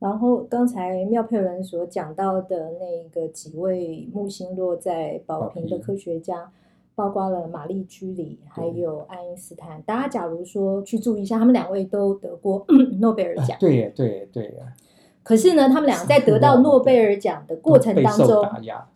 [0.00, 6.50] 然后刚才妙佩伦所讲到的那个几位木星落在宝瓶的科学家。
[6.98, 9.80] 包括了玛丽居里，还有爱因斯坦。
[9.86, 12.66] 大家假如说去注意一下，他们两位都得过
[12.98, 13.56] 诺贝尔奖。
[13.60, 14.72] 对呀，对呀，对呀。
[15.22, 18.44] 可是呢，他们两个在得到诺贝尔奖的过程当中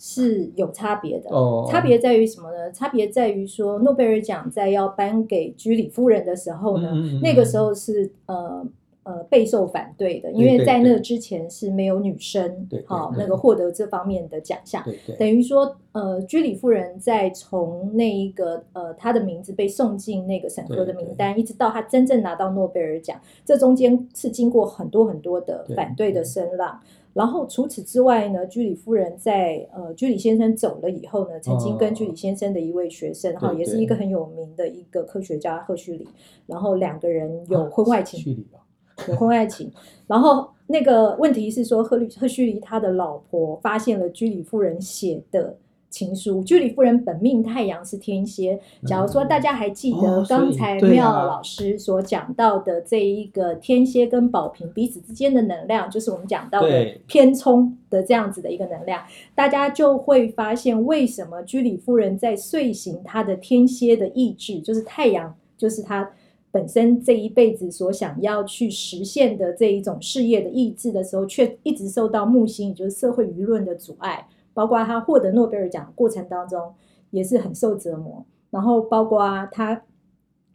[0.00, 1.30] 是有差别的。
[1.30, 1.68] 哦。
[1.70, 2.72] 差别在于什么呢？
[2.72, 8.66] 差别在于说，诺贝尔奖在要颁给居里夫人的时候呢，嗯、那个时候是呃。
[9.04, 14.80] 呃，备受反对的，因为在那之前是没有女生，好、哦、那个获得这方面的奖项，
[15.18, 26.78] 等于说，呃，居里夫人在从那一个呃，她的名字被送进那个审核的名单，一直到她真正拿到诺贝尔奖，这中间是经过很多很多的反对的声浪。
[27.12, 36.06] 然后除此之外呢，居里夫人在呃，居里先生走了以后呢，曾经跟居里先生的一位学生哈、哦，也是一个很有名的一个科学家赫胥黎，
[36.46, 38.46] 然后两个人有婚外情。
[38.52, 38.61] 啊
[39.08, 39.70] 有婚外情，
[40.06, 45.56] 然后那个问题是说，赫律赫胥黎他的老婆发现了居里夫人写的
[45.90, 46.42] 情书。
[46.42, 48.58] 居里夫人本命太阳是天蝎。
[48.86, 59.02] 假如说大家还记得刚才妙老师所讲到的这一个天蝎跟宝瓶彼此之间的能量，就是我们讲到的偏冲的这样子的一个能量，
[59.34, 66.10] 大家就会发现为什么居里夫人在遂行她的天蝎的意志，就是太阳，就是她。
[66.52, 74.28] 本身这一辈子所想要去实现的这一种事业的意志的时候，却一直受到木星，也就是社会舆论的阻碍。
[74.52, 76.74] 包括他获得诺贝尔奖过程当中，
[77.10, 78.22] 也是很受折磨。
[78.50, 79.82] 然后包括他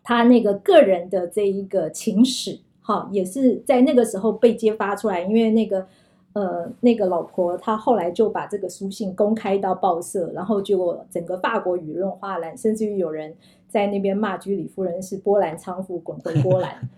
[0.03, 5.21] 他那个个人的这一个情史，哈，也是在那个时候被揭发出来。
[5.21, 5.87] 因为那个
[6.33, 13.35] 呃那个老婆，她后来就把这个书信公开到报社，然后就整个法国舆论哗然，甚至于有人。
[13.77, 16.89] 在那边骂居里夫人是波兰娼妇，滚回波兰。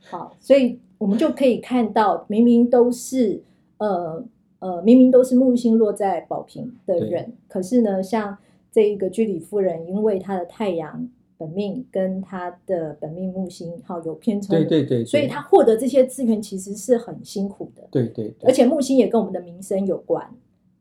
[0.00, 3.42] 好，所以我们就可以看到，明明都是
[3.78, 4.22] 呃
[4.58, 8.36] 呃，明明都是木星落在宝瓶的人，可是呢，像
[8.70, 17.82] 这一个居里夫人，因为她的太阳本命跟她的本命木星好有偏冲，对对对，所以她获得这些资源其实是很辛苦的。
[17.90, 20.28] 对对，而且木星也跟我们的名声有关，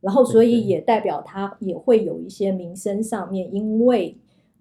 [0.02, 4.18] 然后所以也代表她也会有一些名声上面，因为。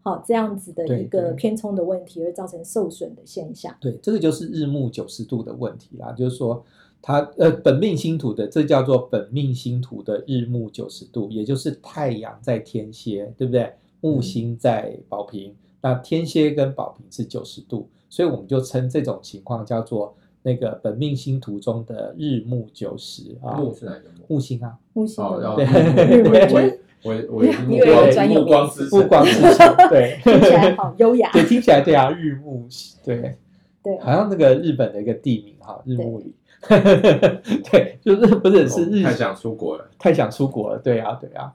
[0.09, 3.75] 好，这样子的一个偏冲的问题，而造成受损的现象。
[3.79, 6.13] 对，这个就是日暮九十度的问题啦。
[6.13, 6.65] 就是说，
[7.03, 13.71] 它呃本命星图的，这叫做本命星图的日暮九十度，也就是太阳在天蝎，对不对？
[14.01, 23.59] 木星在宝瓶，嗯，那天蝎跟宝瓶是九十度，所以我们就称这种情况叫做那个本命星图中的日暮九十啊。
[23.59, 24.25] 木是哪个木？
[24.29, 25.23] 木星啊，木星。
[25.23, 25.67] 哦，对。
[26.25, 31.31] 我 我目光目光之目光之城，对， 听起来好优雅。
[31.33, 32.67] 对，听起来对啊，日暮
[33.05, 33.37] 对
[33.83, 36.35] 对，好像那个日本的一个地名哈，日暮里。
[37.71, 40.79] 对， 就是不是是日太想出国了，太想出国了。
[40.79, 41.53] 对啊，对啊，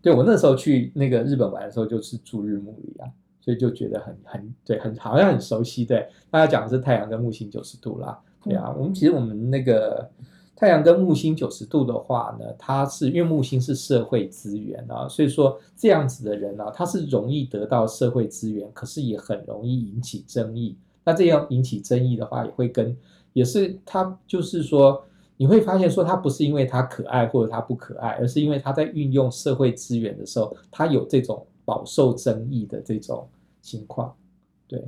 [0.00, 3.04] 对我那时候去那个日本玩的时候，就是住日暮里啊，
[3.42, 5.84] 所以就觉得很很对，很好像很熟悉。
[5.84, 8.18] 对，大家讲的是太阳跟木星九十度啦。
[8.42, 10.08] 对啊，我们其实我们那个。
[10.60, 20.76] 太阳跟木星九十度的话呢，它是因为木星是社会资源啊，所以说这样子的人呢、他是容易得到社会资源，可是也很容易引起争议。
[21.04, 22.96] 那这样引起争议的话，也会跟
[23.34, 25.00] 也是他就是说，
[25.36, 33.28] 你会发现说他不是因为他可爱或者他不可爱，而是因为他在运用社会资源的时候，他有这种饱受争议的这种
[33.62, 34.12] 情况，
[34.66, 34.84] 对。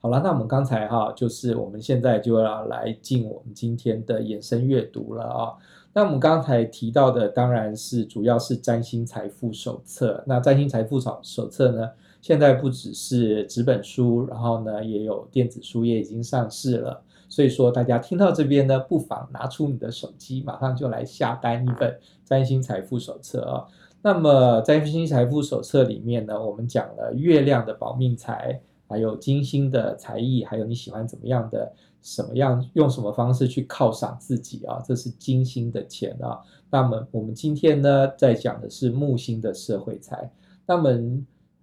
[0.00, 5.54] 好了，那我们刚才哈，就是我们现在就要来进我们今天的衍生阅读了啊。
[5.92, 10.22] 那我们刚才提到的当然是主要是占星财富手册。
[10.26, 11.90] 那占星财富手手册呢，
[12.20, 17.02] 现在不只是纸本书，然后呢也有电子书也已经上市了。
[17.28, 23.64] 所以说大家听到这边呢，不妨拿出你的手机，马上就来下单一本占星财富手册啊。
[24.02, 28.60] 那么占星财富手册里面呢，我们讲了月亮的保命财。
[28.88, 31.72] 还有金星的才艺，还有你喜欢怎么样的，
[32.02, 34.82] 什么样用什么方式去犒赏自己啊？
[34.86, 36.40] 这是金星的钱啊。
[36.70, 40.30] 那么我们今天呢，在讲的是木星的社会财。
[40.66, 40.90] 那么，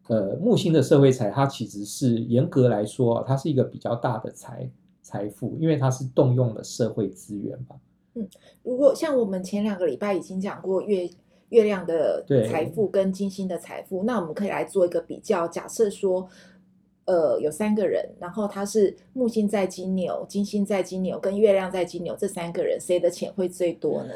[0.08, 4.70] 呃，木星的社会财，它其实是严格来说，它是一个比较大的财
[5.02, 7.76] 财富，因为它是动用了社会资源嘛。
[8.16, 8.28] 嗯，
[8.64, 11.10] 如果像我们前两个礼拜已经讲过月
[11.50, 15.48] 月亮的财富跟金星的财富，那我们可以来做一个比较。
[15.48, 16.28] 假设说，
[17.06, 24.14] 呃，有三个人，然后他是木星在金牛、金星在金牛跟月亮在金牛，这三个人谁的钱会最多呢？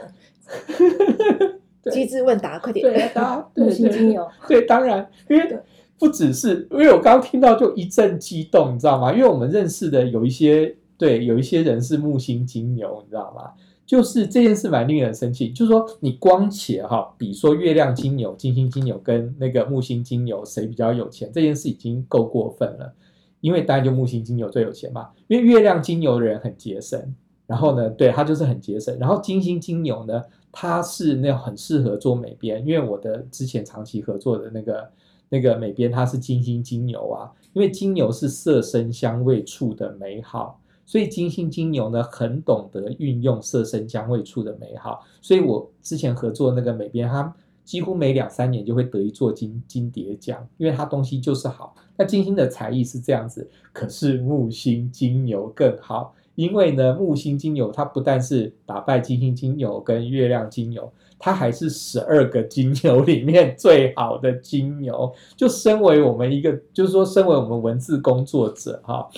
[1.92, 2.84] 机智问答，快点！
[2.88, 4.28] 对，答木星金牛。
[4.48, 5.60] 对，当然，因为
[6.00, 9.14] 不只是，因为我刚刚听到就一阵激动，你知道吗？
[9.14, 13.52] 因为我们认识的有一些，对，有一些人是木星金牛，你知道吗？
[13.88, 22.94] 就是这件事蛮令人生气，就是说你光且哈，比说月亮金牛、金星金牛跟那个木星金牛谁比较有钱，这件事已经够过分了，
[23.42, 27.16] 因为当然就木星金牛最有钱嘛，因为月亮金牛的人很节省。
[27.48, 29.00] 然后呢，对，他就是很节省。
[29.00, 30.22] 然后金星金牛呢，
[30.52, 34.90] 他是那很适合做美编，因为我的之前长期合作的那个
[35.30, 37.32] 那个美编，他是金星金牛啊。
[37.54, 45.06] 因为金牛是色身香味触的美好，所以金星金牛呢，很懂得运用色声香味触的美好。
[45.22, 51.76] 所以我之前合作那个美编，他几乎每两三年就会得一座金金蝶奖，因为他东西就是好。
[51.98, 56.16] 那金星的才艺是这样子，可是木星金牛更好。
[56.36, 65.12] 因为呢，木星金牛它不但是打败金星金牛跟月亮金牛，它还是十二个金牛里面最好的金牛。
[65.36, 69.10] 就身为我们一个，就是说，身为我们文字工作者哈，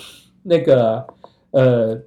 [0.43, 1.05] 那个
[1.51, 1.99] 呃，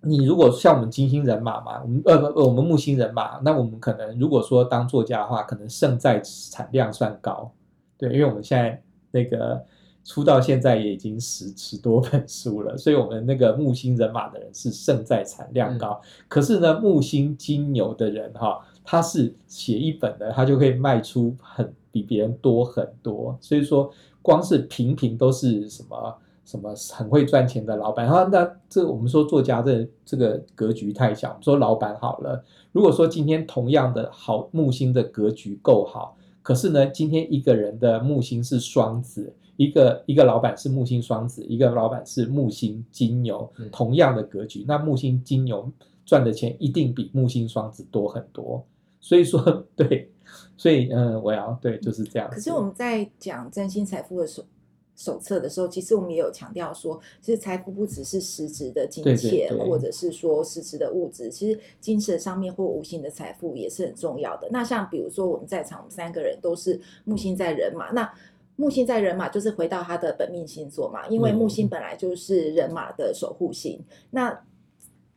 [0.00, 7.52] 你如果像我们金星人马嘛，我们呃不，我们木星人马，那我们可能如果说当作家的话，可能胜在产量算高，
[7.96, 9.64] 对，因为我们现在那个。
[10.04, 16.00] 出到现在也已经十十多本书了，所以我们那个木星人马的人是胜在产量高。
[16.02, 23.38] 嗯、可是呢，木星金牛的人哈，他是写一本的，他就可以卖出很比别人多很多。
[23.40, 28.06] 所以说，光是平平都是什么什么很会赚钱的老板。
[28.06, 31.30] 然后那这我们说作家这这个格局太小。
[31.30, 39.34] 我们说老板好了，如果说今天同样的好木星的格局够好，可是呢，今天一个人的木星是双子。
[39.58, 45.70] 一个一个老板是木星双子，一个老板是木星金牛，同样的格局，那木星金牛
[46.06, 48.64] 赚的钱一定比木星双子多很多。
[48.98, 50.10] 所以说，对，
[50.56, 52.28] 所以嗯，我要对就是这样。
[52.30, 54.46] 可是我们在讲真心财富的时候
[54.94, 64.48] 手册的时候，其实我们也有强调说，其实财富不只是实质的金钱，对对对，或者是说实质的物质，其实精神上面或无形的财富也是很重要的。
[64.50, 68.12] 那像比如说我们在场我们三个人都是木星在人马，那。
[68.54, 73.78] 木星在人马，就是回到他的本命星座嘛，因为木星本来就是人马的守护星。
[73.80, 74.44] 嗯、那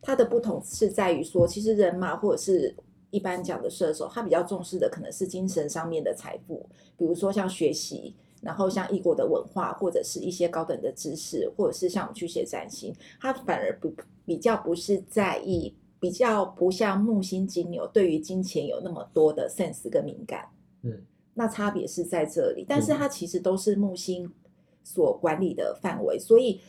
[0.01, 2.73] 它的不同是在于说，其实人马或者是
[3.09, 6.65] 一般讲的射手，他比较重视的可能是精神上面的财富，
[6.97, 13.93] 比如说像学习，然后像异国的文化，或者是一些高等的知识，或者是像我们去写占星，他反而不
[14.25, 20.49] 比较不是在意，比较不像木星金牛对于金钱有那么多的 sense 跟敏感。
[20.83, 21.01] 嗯。
[21.37, 24.31] 那差别是在这里，但是它其实都是木星
[24.85, 26.61] 所管理的范围，所以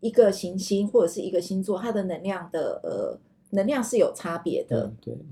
[0.00, 3.18] 一个行星或者是一个星座，它的能量的呃
[3.56, 4.92] 能量是有差别的。
[5.00, 5.24] 对，对，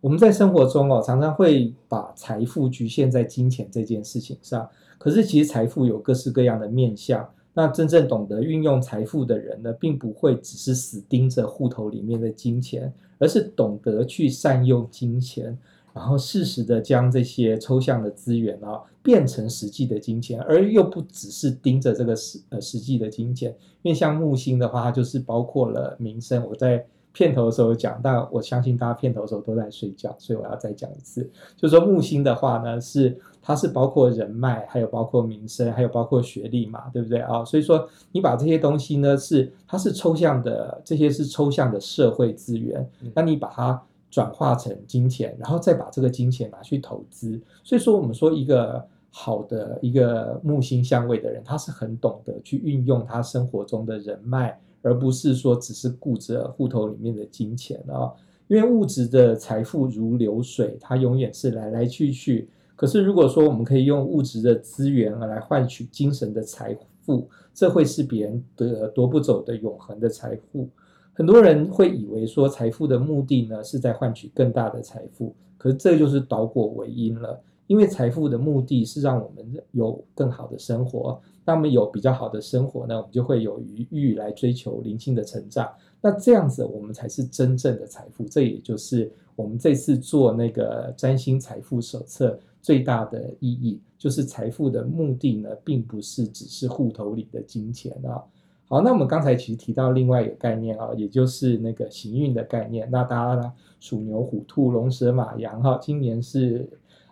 [0.00, 7.28] 我们在生活中哦，常常会把财富局限在金钱这件事情上，可是其实财富有各式各样的面向。
[7.52, 15.58] 那真正懂得运用财富的人呢，并不会只是死盯着户头里面的金钱，而是懂得去善用金钱。
[15.92, 23.52] 然后适时的将这些抽象的资源啊变成实际的金钱，而又不只是盯着这个实呃实际的金钱。
[23.82, 26.46] 因为像木星的话，它就是包括了名声。
[26.48, 37.44] 我在片头的时候讲，但我相信大家片头的时候都在睡觉，所以我要再讲一次，就是说木星的话呢，是它是包括人脉，还有包括名声，还有包括学历嘛，对不对啊？
[37.44, 43.82] 所以说你把这些东西呢，是它是抽象的，这些是抽象的社会资源，那你把它。
[44.12, 47.40] 转化成金钱，然后再把这个金钱拿去投资。
[47.62, 58.12] 所以说，我们说一个好的一个木星相位的人，他是很懂得去运用他生活中的人脉，而不是说只是顾着户头里面的金钱啊。
[58.48, 62.48] 因为物质的财富如流水，它永远是来来去去。
[62.74, 70.68] 可是如果说我们可以用物质的资源来换取精神的财富，这会是别人得夺不走的永恒的财富。
[71.12, 77.38] 很多人会以为说财富的目的呢，是在换取更大的财富，可是这就是倒果为因了。
[77.70, 81.20] 因为财富的目的是让我们有更好的生活。
[81.44, 85.72] 那么有比较好的生活呢，我们就会有余裕来追求灵性的成长。
[86.00, 88.24] 那这样子，我们才是真正的财富。
[88.24, 98.20] 这也就是我们这次做那个占星财富手册最大的意义，就是财富的目的呢，并不是只是户头里的金钱啊。
[98.66, 102.88] 好，那我们刚才其实提到另外一个概念啊，也就是那个行运的概念。
[102.90, 106.68] 那大家呢，属牛、虎、兔、龙、蛇、马、羊哈，今年是。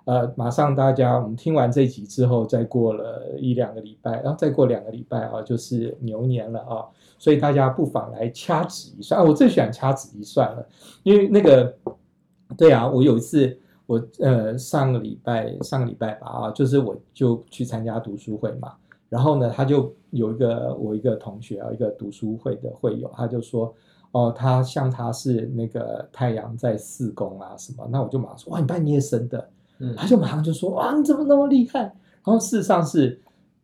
[0.09, 6.83] 呃，马上大家，我们听完这集之后，再过了一两个礼拜，然后再过两个礼拜啊，就是牛年了啊，
[7.19, 10.67] 所以大家不妨来掐指一算啊，我最喜欢掐指一算了，
[11.03, 11.77] 因为那个，
[12.57, 13.55] 对啊，我有一次，
[13.85, 18.73] 我呃上个礼拜上个礼拜吧啊，就是我就去参加读书会嘛，
[19.11, 23.75] 然后呢，他就有一个我一个同学啊，一个读书会的会友，他就说，
[24.13, 29.47] 哦，他像他是那个太阳在四宫啊什么，那我就马上说，哇，你半夜生的。
[29.79, 31.81] 嗯，他就马上就说：“哇，你怎么那么厉害？”
[32.24, 33.20] 然后事实上是，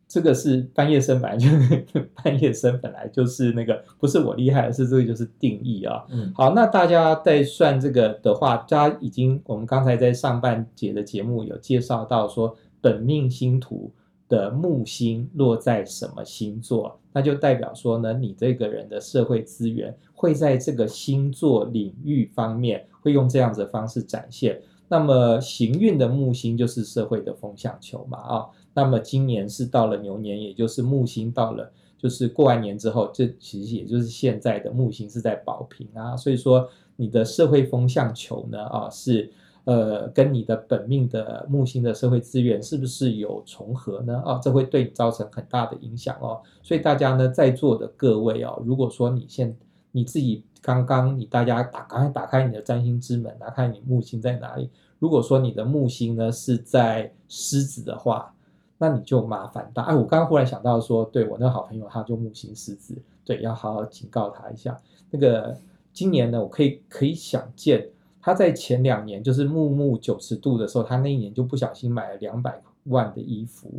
[0.07, 6.05] 这个是半夜生本来 就是半夜生本来就是那个不是我厉害，而是这个就是定义啊。
[6.11, 13.91] 嗯，好，那大家在算这个的话，大家已经我们刚才在上半节的节目有介绍到说，本命星图
[14.29, 24.61] 的木星落在什么星座，那就代表说呢，你这个人的社会资源会在这个星座领域方面会用这样子的方式展现。
[24.95, 31.69] 那么行运的木星就是社会的风向球嘛啊，那么今年是到了牛年，也就是木星到了，
[31.99, 39.29] 就是过完年之后，这其实也就是现在的木星是在保平啊，所以说你的社会风向球呢啊是
[39.65, 44.39] 呃跟你的本命的木星的社会资源是不是有重合呢啊？
[44.41, 49.57] 这会对你造成很大的影响哦，所以大家呢在座的各位哦，如果说你现
[49.91, 50.45] 你自己。
[50.65, 54.71] 刚刚你大家打刚才打开你的占星之门，来看你木星在哪里。
[54.99, 58.35] 如果说你的木星呢是在狮子的话，
[58.79, 59.83] 那你就麻烦大。
[59.85, 64.81] 哎，我刚刚忽然想到说，对我那个好朋友他就木星狮子，对，要好好警告他一下。
[65.11, 65.57] 那个
[65.93, 67.89] 今年呢，我可以可以想见，
[68.21, 73.71] 他在前两年就是木木九十度的时候，他那一年就不小心买了两百万的衣服。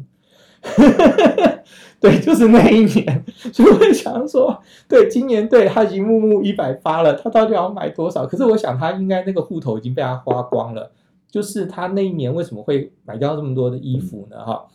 [1.99, 8.25] 对，就是那一年，就会想说，对，今年对他已经木木一百发了，他到底要买多少？
[8.25, 10.91] 可是我想他应该那个户头已经被他花光了。
[11.35, 14.41] 就是他那一年为什么会买掉这么多的衣服呢？
[14.45, 14.65] 哈，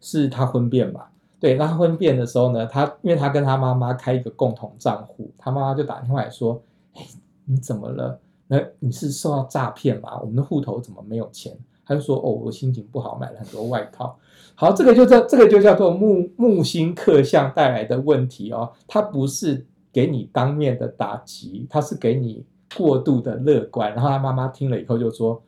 [0.00, 1.06] 是他婚变嘛？
[1.40, 6.62] 对，那他婚变的时候呢，他因为他跟他妈妈开一个共同账户，他妈妈就打电话来说
[6.94, 7.04] ：“哎，
[7.46, 8.16] 你怎么了？
[8.46, 10.20] 那你是受到诈骗吗？
[10.20, 11.52] 我们的户头怎么没有钱？”
[11.84, 14.16] 他就说：“哦，我心情不好，买了很多外套。”
[14.54, 22.46] 好，这个就叫这个就叫做木木星克相带来的问题哦，它不是给你当面的打击，它是给你
[22.76, 23.92] 过度的乐观。
[23.92, 25.42] 然后他妈妈听了以后就说：“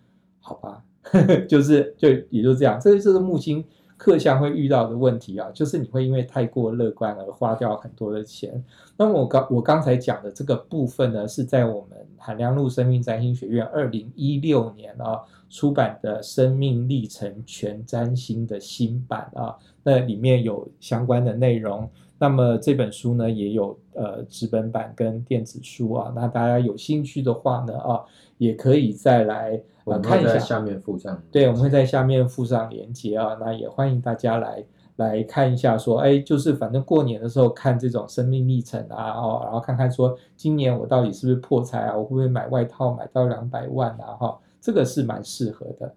[0.47, 3.65] 好吧，呵 呵就是就也就这样。”这就是木星
[3.97, 8.63] 克相会遇到的问题啊，就是你会因为太过乐观而花掉很多的钱。
[8.97, 15.21] 那么我刚我刚才讲的这个部分呢，是在我们韩良路生命占星学院二零一六年啊。
[15.49, 21.89] 出版的《生命历程全占星》的新版啊，那里面有相关的内容。
[22.19, 26.13] 那么这本书呢，也有呃纸本版跟电子书啊。
[26.17, 28.03] 那大家有兴趣的话呢，啊，
[28.39, 30.39] 也可以再来呃看一下。
[30.39, 31.21] 下面附上。
[31.33, 33.37] 对，我们会在下面附上连接啊。
[33.41, 34.65] 那也欢迎大家来
[34.97, 41.97] 来看一下，说，哎，就是反正过年的时候看这种生命历程啊，哦，然后看看说今年我到底是不是破财啊？
[41.97, 44.17] 我会不会买外套买到两百万啊？
[44.21, 44.39] 哈。
[44.59, 45.95] 这个是蛮适合的。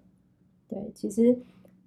[0.68, 1.36] 对，其实，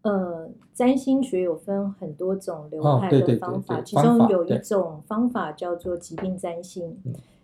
[0.02, 6.98] 呃，占星学有分很多种流派的方法，其中有一种方法叫做疾病占星。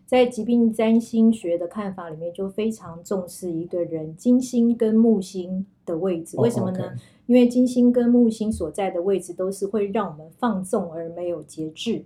[0.09, 6.35] 在疾病占星学的看法里面，就非常重视一个人金星跟木星的位置。
[6.39, 6.95] 为什么呢？
[7.27, 12.05] 因为金星跟木星所在的位置都是会让我们放纵而没有节制。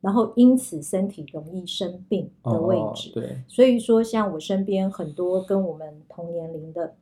[0.00, 6.94] 然后因此身体容易生病的位置，哦、对，所以说像我身边很多跟我们同年龄的，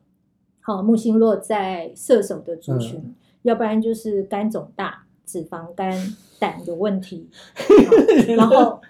[0.59, 5.95] 好木星落在射手的族群，嗯、要不然就是肝肿大、脂肪肝、
[6.39, 7.29] 胆有问题，
[8.35, 8.81] 然后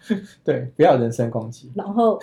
[0.43, 2.19] 对，不要人身攻击，然后。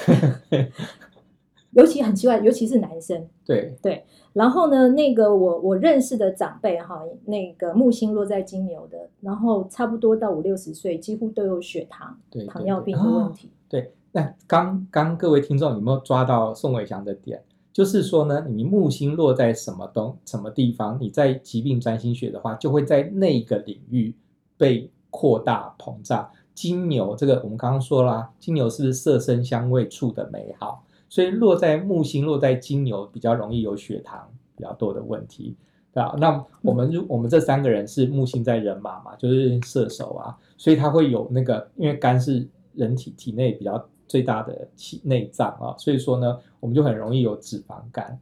[1.73, 3.29] 尤其很奇怪，尤其是男生。
[3.45, 4.03] 对对，
[4.33, 13.51] 然后呢，那个我我认识的长辈哈，那个木星落在金牛的，然后差不多到五六十岁，几乎都有血糖、对糖尿病的问题。
[13.69, 17.41] 对，对，那刚刚各位听众有没有抓到宋伟祥的点？
[17.79, 24.13] 就是说呢，你木星落在什么东什么地方，你在疾病占星学的话，就会在那个领域
[24.57, 26.29] 被扩大膨胀。
[26.55, 30.85] 金牛这个我们刚刚说啦，金牛是不是色身香味触的美好？
[31.09, 35.57] 所以落在木星落在金牛比较容易有血糖比较多的问题。
[35.95, 36.17] 对吧？
[36.19, 48.19] 那我们如我们这三个人是木星在人马嘛，就是射手啊，所以他会有那个，因为肝是人体体内比较最大的气内脏啊，所以说呢，我们就很容易有脂肪肝。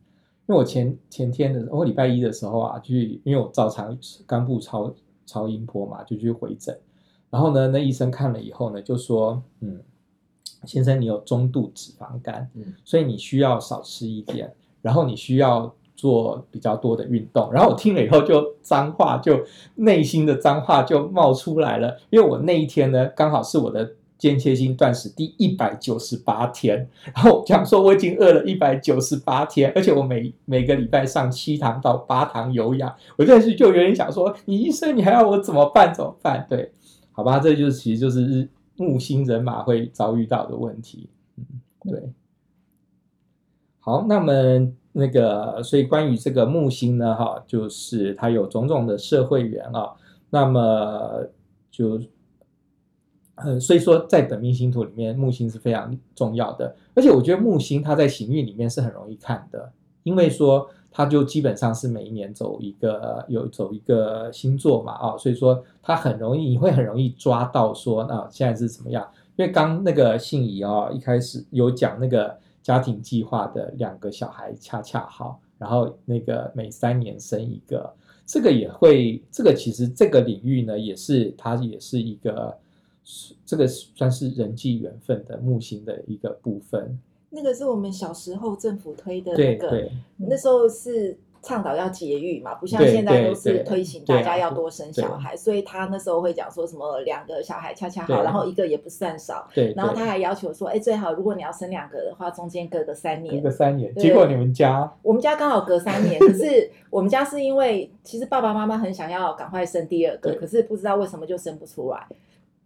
[0.48, 6.78] 因为我前前天的，我礼拜一的时候啊，去因为我照常肝部超超音波嘛，就去回诊，
[7.30, 9.80] 然后呢，那医生看了以后呢，就说，嗯，
[10.64, 17.52] 先生你有中度脂肪肝，嗯，所以你需要少吃一点，然后你需要做比较多的运动。
[17.52, 23.94] 然后我听了以后就脏话，就内心的脏话就冒出来了，因为我那一天呢，刚好是我的。
[24.18, 35.92] 间歇性断食第一百九十八天，然后讲说我已经饿了一百九十八天，而且我每每个礼拜上七堂到八堂有氧，我这时就有点想说，你医生你还要我怎么办？
[35.94, 36.46] 怎么办？
[36.48, 36.72] 对，
[37.12, 41.10] 好吧，这就是其实就是木星人马会遭遇到的问题。
[41.36, 41.44] 嗯，
[41.90, 42.02] 对。
[43.80, 44.32] 好，那么
[44.92, 49.92] 那个，所以关于这个木星呢，哈，就是它有种种的社会缘啊，
[50.30, 51.28] 那么
[51.70, 52.00] 就。
[53.36, 56.74] 嗯，所以说在本命星图里面，木星是非常重要的。
[56.94, 59.70] 而且我觉得木星它在行运里面是很容易看的，
[60.04, 69.06] 因为说它就基本上是每一年走一个有走一个星座嘛，啊，所以说它很容易，你会很容易抓到说啊现在是怎么样。
[69.36, 77.92] 因为刚那个信宜啊，一开始有讲那个家庭计划的两个小孩恰恰好，然后那个每三年生一个，
[78.24, 82.56] 这个也会，这个其实这个领域呢，也是它也是一个。
[83.44, 86.98] 这个算是人际缘分的木星的一个部分。
[87.30, 99.46] 那个是我们小时候政府推的那个，那时候是倡导要节育嘛，不像现在都是推行大家要多生小孩，所以他那时候会讲说什么两个小孩恰恰好，然后一个也不算少。
[99.54, 103.94] 对，然后他还要求说，哎，最好如果你要生两个的话，中间隔个三年，隔个三年。
[103.96, 112.06] 结果你们家，我们家刚好隔三年，可是我们家是因为其实爸爸妈妈很想要赶快生第二个，可是不知道为什么就生不出来。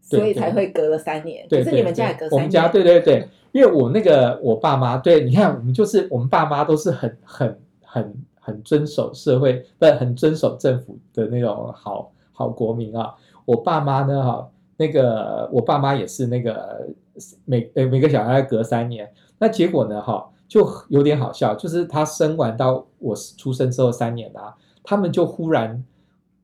[0.01, 2.33] 所以才会隔了三年，可是你们家也隔三年。
[2.33, 13.15] 我们家对对对，因为我那个我爸妈，对，你看我们就是 我们爸妈都是很很很很遵守社会，不是很遵守政府的那种好好国民啊。
[13.45, 16.89] 我爸妈呢，哈，那个我爸妈也是那个
[17.45, 25.85] 每呃每个小孩隔三年，那结果呢，哈，就有点好笑，就是他生完到我出生之后三年啊，他们就忽然。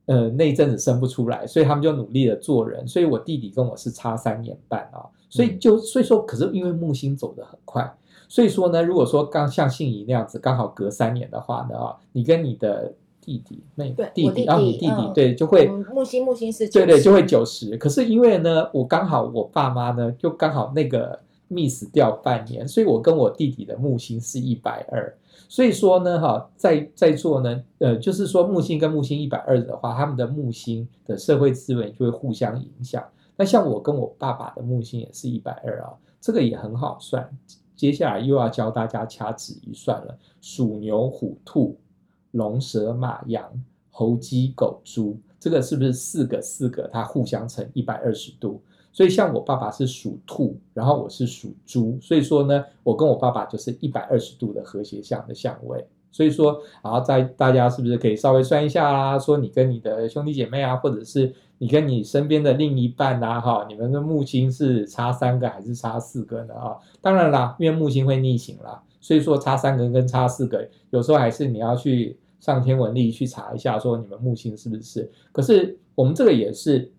[0.06, 2.86] 呃，那一阵子生不出来，所以他们就努力的做人。
[2.86, 7.92] 所以我弟弟跟我是差三年半啊，所以就所以说，可是因为木星走得很快，
[8.28, 25.12] 所以说呢，如果说刚像信宜那样子，刚好隔三年的话呢，啊，你跟你的弟弟妹对弟弟，然后你弟弟对就会木星木星是对对就会九十，可是因为呢，我刚好我爸妈呢就刚好那个 miss 掉半年，所以我跟我弟弟的木星是一百二。
[25.48, 33.04] 所以说呢，哈，在在座呢，呃，就是说木星跟木星一百二的话，他们的木星的社会资源就会互相影响。
[33.36, 37.28] 那像我跟我爸爸的木星也是一百二啊，这个也很好算。
[37.76, 41.78] 接下来又要教大家掐指一算了：鼠、牛、虎、兔、
[42.30, 43.44] 龙、蛇、马、羊、
[43.90, 48.62] 猴、鸡、狗、猪，这个是不是四个四个它互相乘一百二十度？
[48.96, 55.86] 所以，像我爸爸是属兔，然后我是属猪，所以说呢，我跟我爸爸就是一百二十度的和谐相的相位。
[56.10, 59.18] 所以说，然后在大家是不是可以稍微算一下啦？
[59.18, 66.54] 说你跟你的兄弟姐妹啊，或者是你跟你身边的另一半啊，哈，你们的木星是差三个还是差四个呢？
[66.54, 75.12] 啊，当然啦，因为木星会逆行啦，所以说差三个跟差四个，有时候还是你要去上天文历去查一下，说你们木星是不是？
[75.32, 76.90] 可是我们这个也是。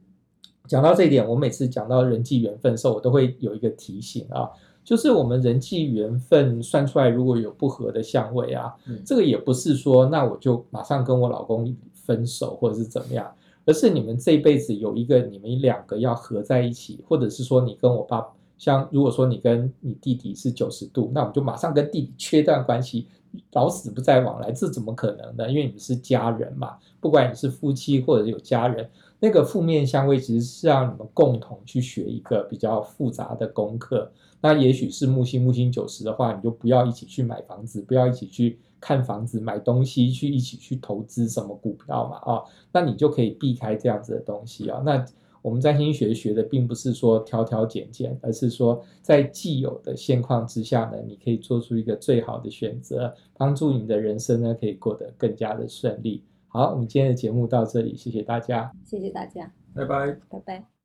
[0.68, 4.50] 讲到这一点，我每次讲到人际缘分的时候，我都会有一个提醒啊，
[4.84, 13.30] 就是我们人际缘分算出来如果有不合的相位啊，嗯、这个也不是说那我就马上跟我老公分手或者是怎么样，
[13.66, 18.26] 而是你们这辈子有一个你们两个要合在一起，或者是说你跟我爸，
[18.58, 23.08] 像如果说你跟你弟弟是九十度，那我们就马上跟弟弟切断关系，
[23.54, 25.50] 老死不再往来，这怎么可能呢？
[25.50, 28.90] 因为你们是家人嘛，不管你是夫妻或者有家人。
[29.20, 34.12] 那个负面相位其实是让你们共同去学一个比较复杂的功课。
[34.40, 42.44] 那也许是木星木星九十的话，你就不要一起去买房子，不要一起去看房子、买东西，去一起去投资什么股票嘛啊？
[42.72, 44.84] 那你就可以避开这样子的东西啊。
[44.86, 45.04] 那
[45.42, 56.22] 我们占星学学的并不是说挑挑拣拣，而是说在既有的现况之下呢，你可以做出一个最好的选择，帮助你的人生呢可以过得更加的顺利。
[56.50, 60.77] 好，我们今天的节目到这里，谢谢大家，谢谢大家，拜拜，拜拜。